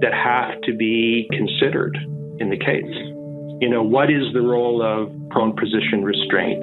that 0.00 0.12
have 0.12 0.60
to 0.62 0.74
be 0.74 1.28
considered 1.30 1.96
in 2.38 2.50
the 2.50 2.58
case. 2.58 2.84
You 3.60 3.68
know, 3.68 3.82
what 3.82 4.10
is 4.10 4.24
the 4.32 4.40
role 4.40 4.82
of 4.82 5.12
prone 5.30 5.54
position 5.56 6.02
restraint? 6.02 6.62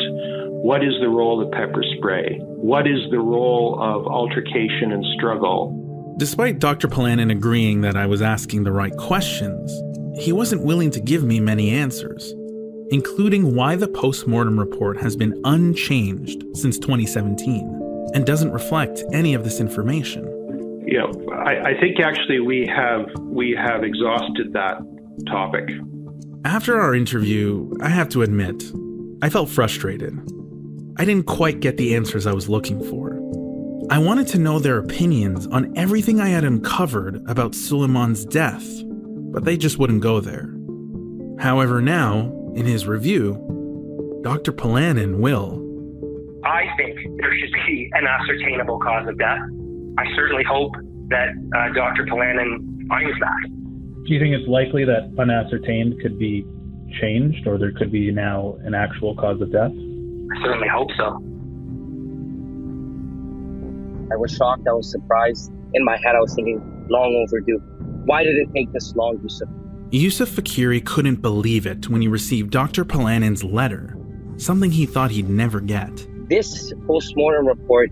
What 0.63 0.84
is 0.84 0.93
the 1.01 1.10
role 1.10 1.41
of 1.41 1.51
pepper 1.51 1.84
spray? 1.97 2.38
What 2.41 2.86
is 2.86 2.99
the 3.10 3.19
role 3.19 3.79
of 3.81 4.05
altercation 4.05 4.91
and 4.91 5.03
struggle? 5.17 6.15
Despite 6.17 6.60
Dr. 6.60 6.88
Pollanen 6.88 7.31
agreeing 7.31 7.81
that 7.81 7.95
I 7.95 8.05
was 8.05 8.21
asking 8.21 8.63
the 8.63 8.71
right 8.71 8.95
questions, 8.97 9.71
he 10.19 10.31
wasn't 10.31 10.63
willing 10.63 10.91
to 10.91 10.99
give 10.99 11.23
me 11.23 11.39
many 11.39 11.71
answers, 11.71 12.36
including 12.91 13.56
why 13.56 13.75
the 13.75 13.88
post-mortem 13.88 14.60
report 14.60 14.99
has 14.99 15.15
been 15.15 15.39
unchanged 15.45 16.43
since 16.54 16.77
2017 16.77 18.12
and 18.13 18.25
doesn't 18.25 18.51
reflect 18.51 19.04
any 19.13 19.34
of 19.34 19.43
this 19.43 19.60
information. 19.60 20.27
Yeah, 20.86 21.06
I, 21.34 21.69
I 21.69 21.80
think 21.80 21.99
actually 21.99 22.41
we 22.41 22.67
have 22.67 23.06
we 23.19 23.56
have 23.56 23.84
exhausted 23.84 24.51
that 24.54 24.82
topic. 25.27 25.69
After 26.43 26.80
our 26.80 26.93
interview, 26.93 27.71
I 27.82 27.89
have 27.89 28.10
to 28.10 28.23
admit, 28.23 28.63
I 29.21 29.30
felt 29.30 29.49
frustrated. 29.49 30.17
I 30.97 31.06
didn't 31.06 31.27
quite 31.27 31.62
get 31.62 31.77
the 31.77 31.95
answers 31.95 32.27
I 32.27 32.34
was 32.34 32.49
looking 32.49 32.84
for. 32.84 33.13
I 33.89 33.99
wanted 33.99 34.27
to 34.27 34.39
know 34.39 34.60
their 34.60 34.77
opinions 34.77 35.47
on 35.47 35.71
everything 35.77 36.19
I 36.19 36.30
had 36.30 36.43
uncovered 36.43 37.21
about 37.27 37.56
Soleiman's 37.56 38.25
death, 38.25 38.65
but 38.86 39.45
they 39.45 39.58
just 39.58 39.77
wouldn't 39.77 40.01
go 40.01 40.19
there. 40.19 40.54
However, 41.39 41.82
now, 41.82 42.32
in 42.55 42.65
his 42.65 42.87
review, 42.87 43.33
Dr. 44.23 44.51
Pollanen 44.51 45.19
will. 45.19 45.59
I 46.43 46.65
think 46.77 46.97
there 47.19 47.33
should 47.39 47.51
be 47.65 47.89
an 47.93 48.05
ascertainable 48.07 48.79
cause 48.79 49.07
of 49.07 49.17
death. 49.17 49.39
I 49.97 50.05
certainly 50.15 50.43
hope 50.43 50.71
that 51.09 51.29
uh, 51.55 51.73
Dr. 51.73 52.05
Pollanen 52.05 52.87
finds 52.87 53.19
that. 53.19 53.49
Do 54.05 54.13
you 54.13 54.19
think 54.19 54.33
it's 54.33 54.47
likely 54.47 54.85
that 54.85 55.13
unascertained 55.19 56.01
could 56.01 56.17
be 56.17 56.45
changed, 56.99 57.47
or 57.47 57.57
there 57.57 57.71
could 57.71 57.91
be 57.91 58.11
now 58.11 58.57
an 58.63 58.73
actual 58.73 59.15
cause 59.15 59.39
of 59.41 59.51
death? 59.51 59.71
I 59.71 60.43
certainly 60.43 60.67
hope 60.67 60.89
so. 60.97 61.21
I 64.11 64.17
was 64.17 64.31
shocked. 64.35 64.67
I 64.67 64.73
was 64.73 64.89
surprised. 64.91 65.51
In 65.73 65.85
my 65.85 65.97
head, 66.03 66.15
I 66.15 66.19
was 66.19 66.33
thinking, 66.35 66.59
long 66.89 67.25
overdue. 67.27 67.59
Why 68.05 68.23
did 68.23 68.35
it 68.35 68.49
take 68.53 68.71
this 68.73 68.93
long, 68.95 69.19
Yusuf? 69.21 69.47
Yusuf 69.93 70.30
Faqiri 70.30 70.86
couldn't 70.86 71.21
believe 71.21 71.65
it 71.65 71.89
when 71.89 72.01
he 72.01 72.08
received 72.08 72.51
Dr. 72.51 72.86
Pollanen's 72.86 73.43
letter, 73.43 73.97
something 74.38 74.71
he 74.71 74.86
thought 74.86 75.12
he'd 75.12 75.27
never 75.27 75.60
get. 75.60 76.08
This 76.30 76.71
postmortem 76.88 77.45
report, 77.45 77.91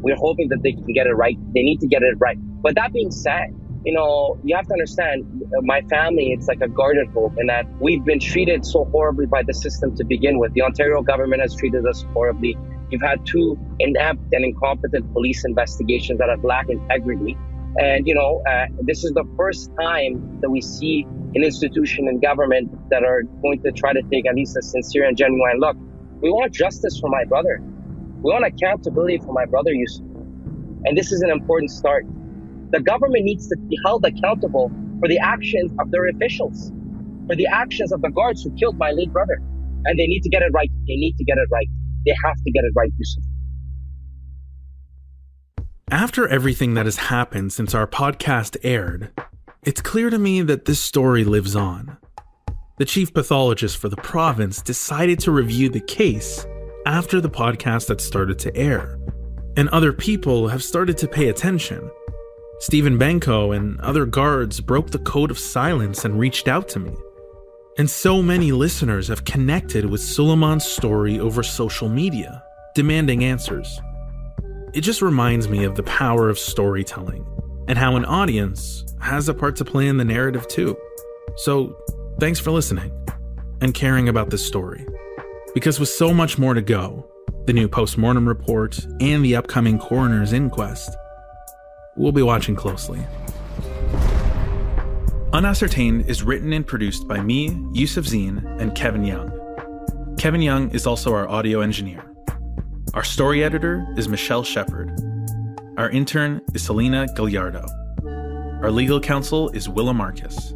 we're 0.00 0.16
hoping 0.16 0.48
that 0.48 0.62
they 0.62 0.72
can 0.72 0.90
get 0.94 1.06
it 1.06 1.12
right. 1.12 1.36
They 1.52 1.60
need 1.60 1.80
to 1.80 1.86
get 1.86 2.02
it 2.02 2.14
right. 2.18 2.38
But 2.62 2.76
that 2.76 2.94
being 2.94 3.10
said, 3.10 3.54
you 3.84 3.92
know, 3.92 4.40
you 4.42 4.56
have 4.56 4.66
to 4.68 4.72
understand, 4.72 5.26
uh, 5.54 5.60
my 5.60 5.82
family, 5.82 6.32
it's 6.32 6.48
like 6.48 6.62
a 6.62 6.68
garden 6.68 7.10
hope 7.12 7.34
in 7.38 7.46
that 7.48 7.66
we've 7.78 8.04
been 8.06 8.20
treated 8.20 8.64
so 8.64 8.86
horribly 8.86 9.26
by 9.26 9.42
the 9.42 9.52
system 9.52 9.94
to 9.96 10.04
begin 10.04 10.38
with. 10.38 10.54
The 10.54 10.62
Ontario 10.62 11.02
government 11.02 11.42
has 11.42 11.54
treated 11.54 11.86
us 11.86 12.06
horribly. 12.14 12.56
You've 12.90 13.02
had 13.02 13.26
two 13.26 13.58
inept 13.80 14.20
and 14.32 14.46
incompetent 14.46 15.12
police 15.12 15.44
investigations 15.44 16.20
that 16.20 16.30
have 16.30 16.42
lacked 16.42 16.70
integrity. 16.70 17.36
And, 17.78 18.08
you 18.08 18.14
know, 18.14 18.42
uh, 18.48 18.66
this 18.80 19.04
is 19.04 19.12
the 19.12 19.24
first 19.36 19.70
time 19.80 20.40
that 20.40 20.50
we 20.50 20.60
see 20.60 21.06
an 21.34 21.44
institution 21.44 22.08
and 22.08 22.20
government 22.20 22.70
that 22.90 23.04
are 23.04 23.22
going 23.40 23.62
to 23.62 23.70
try 23.70 23.92
to 23.92 24.02
take 24.10 24.26
at 24.26 24.34
least 24.34 24.56
a 24.56 24.62
sincere 24.62 25.06
and 25.06 25.16
genuine 25.16 25.60
look. 25.60 25.76
We 26.20 26.30
want 26.30 26.52
justice 26.52 26.98
for 26.98 27.08
my 27.08 27.24
brother. 27.24 27.62
We 27.62 28.32
want 28.32 28.44
accountability 28.44 29.18
for 29.18 29.32
my 29.32 29.44
brother, 29.44 29.72
Yusuf. 29.72 30.06
And 30.86 30.98
this 30.98 31.12
is 31.12 31.22
an 31.22 31.30
important 31.30 31.70
start. 31.70 32.04
The 32.70 32.80
government 32.80 33.24
needs 33.24 33.46
to 33.48 33.56
be 33.56 33.78
held 33.84 34.04
accountable 34.04 34.72
for 34.98 35.06
the 35.08 35.18
actions 35.18 35.70
of 35.78 35.92
their 35.92 36.08
officials, 36.08 36.72
for 37.28 37.36
the 37.36 37.46
actions 37.46 37.92
of 37.92 38.02
the 38.02 38.10
guards 38.10 38.42
who 38.42 38.50
killed 38.56 38.76
my 38.76 38.90
late 38.90 39.12
brother. 39.12 39.38
And 39.84 39.96
they 39.96 40.06
need 40.06 40.22
to 40.22 40.28
get 40.28 40.42
it 40.42 40.50
right. 40.52 40.70
They 40.88 40.96
need 40.96 41.16
to 41.16 41.24
get 41.24 41.38
it 41.38 41.48
right. 41.52 41.68
They 42.04 42.14
have 42.24 42.36
to 42.42 42.50
get 42.50 42.64
it 42.64 42.72
right, 42.74 42.90
Yusuf. 42.98 43.22
After 45.90 46.28
everything 46.28 46.74
that 46.74 46.84
has 46.84 46.96
happened 46.96 47.50
since 47.50 47.74
our 47.74 47.86
podcast 47.86 48.58
aired, 48.62 49.10
it's 49.64 49.80
clear 49.80 50.10
to 50.10 50.18
me 50.18 50.42
that 50.42 50.66
this 50.66 50.78
story 50.78 51.24
lives 51.24 51.56
on. 51.56 51.96
The 52.76 52.84
chief 52.84 53.14
pathologist 53.14 53.78
for 53.78 53.88
the 53.88 53.96
province 53.96 54.60
decided 54.60 55.18
to 55.20 55.30
review 55.30 55.70
the 55.70 55.80
case 55.80 56.46
after 56.84 57.22
the 57.22 57.30
podcast 57.30 57.88
had 57.88 58.02
started 58.02 58.38
to 58.40 58.54
air, 58.54 58.98
and 59.56 59.70
other 59.70 59.94
people 59.94 60.48
have 60.48 60.62
started 60.62 60.98
to 60.98 61.08
pay 61.08 61.30
attention. 61.30 61.90
Stephen 62.60 62.98
Benko 62.98 63.56
and 63.56 63.80
other 63.80 64.04
guards 64.04 64.60
broke 64.60 64.90
the 64.90 64.98
code 64.98 65.30
of 65.30 65.38
silence 65.38 66.04
and 66.04 66.20
reached 66.20 66.48
out 66.48 66.68
to 66.68 66.80
me. 66.80 66.94
And 67.78 67.88
so 67.88 68.22
many 68.22 68.52
listeners 68.52 69.08
have 69.08 69.24
connected 69.24 69.86
with 69.86 70.02
Soleiman's 70.02 70.66
story 70.66 71.18
over 71.18 71.42
social 71.42 71.88
media, 71.88 72.42
demanding 72.74 73.24
answers. 73.24 73.80
It 74.78 74.82
just 74.82 75.02
reminds 75.02 75.48
me 75.48 75.64
of 75.64 75.74
the 75.74 75.82
power 75.82 76.28
of 76.28 76.38
storytelling 76.38 77.26
and 77.66 77.76
how 77.76 77.96
an 77.96 78.04
audience 78.04 78.84
has 79.00 79.28
a 79.28 79.34
part 79.34 79.56
to 79.56 79.64
play 79.64 79.88
in 79.88 79.96
the 79.96 80.04
narrative 80.04 80.46
too. 80.46 80.78
So, 81.34 81.76
thanks 82.20 82.38
for 82.38 82.52
listening 82.52 82.92
and 83.60 83.74
caring 83.74 84.08
about 84.08 84.30
this 84.30 84.46
story. 84.46 84.86
Because 85.52 85.80
with 85.80 85.88
so 85.88 86.14
much 86.14 86.38
more 86.38 86.54
to 86.54 86.62
go, 86.62 87.10
the 87.46 87.52
new 87.52 87.66
postmortem 87.66 88.28
report 88.28 88.78
and 89.00 89.24
the 89.24 89.34
upcoming 89.34 89.80
coroner's 89.80 90.32
inquest, 90.32 90.96
we'll 91.96 92.12
be 92.12 92.22
watching 92.22 92.54
closely. 92.54 93.00
Unascertained 95.32 96.08
is 96.08 96.22
written 96.22 96.52
and 96.52 96.64
produced 96.64 97.08
by 97.08 97.20
me, 97.20 97.60
Yusuf 97.72 98.04
Zine, 98.04 98.46
and 98.60 98.76
Kevin 98.76 99.04
Young. 99.04 100.16
Kevin 100.20 100.40
Young 100.40 100.70
is 100.70 100.86
also 100.86 101.12
our 101.14 101.28
audio 101.28 101.62
engineer. 101.62 102.07
Our 102.94 103.04
story 103.04 103.44
editor 103.44 103.86
is 103.98 104.08
Michelle 104.08 104.42
Shepard. 104.42 104.90
Our 105.76 105.90
intern 105.90 106.40
is 106.54 106.64
Selena 106.64 107.06
Gallardo. 107.14 107.66
Our 108.62 108.70
legal 108.70 108.98
counsel 108.98 109.50
is 109.50 109.68
Willa 109.68 109.92
Marcus. 109.92 110.54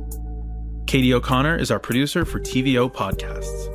Katie 0.87 1.12
O'Connor 1.12 1.59
is 1.59 1.71
our 1.71 1.79
producer 1.79 2.25
for 2.25 2.40
TVO 2.40 2.90
Podcasts. 2.90 3.68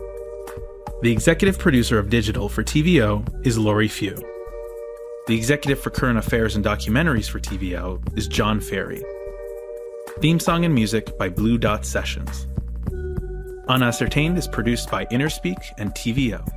The 1.03 1.11
executive 1.11 1.59
producer 1.59 1.99
of 1.99 2.09
digital 2.09 2.49
for 2.49 2.63
TVO 2.63 3.45
is 3.45 3.59
Lori 3.59 3.87
Few. 3.87 4.15
The 5.27 5.35
executive 5.35 5.79
for 5.79 5.91
current 5.91 6.17
affairs 6.17 6.55
and 6.55 6.65
documentaries 6.65 7.29
for 7.29 7.39
TVO 7.39 8.17
is 8.17 8.27
John 8.27 8.59
Ferri. 8.59 9.03
Theme 10.19 10.39
song 10.39 10.65
and 10.65 10.73
music 10.73 11.15
by 11.19 11.29
Blue 11.29 11.59
Dot 11.59 11.85
Sessions. 11.85 12.47
Unascertained 13.67 14.37
is 14.37 14.47
produced 14.47 14.89
by 14.89 15.05
Innerspeak 15.05 15.57
and 15.77 15.91
TVO. 15.91 16.56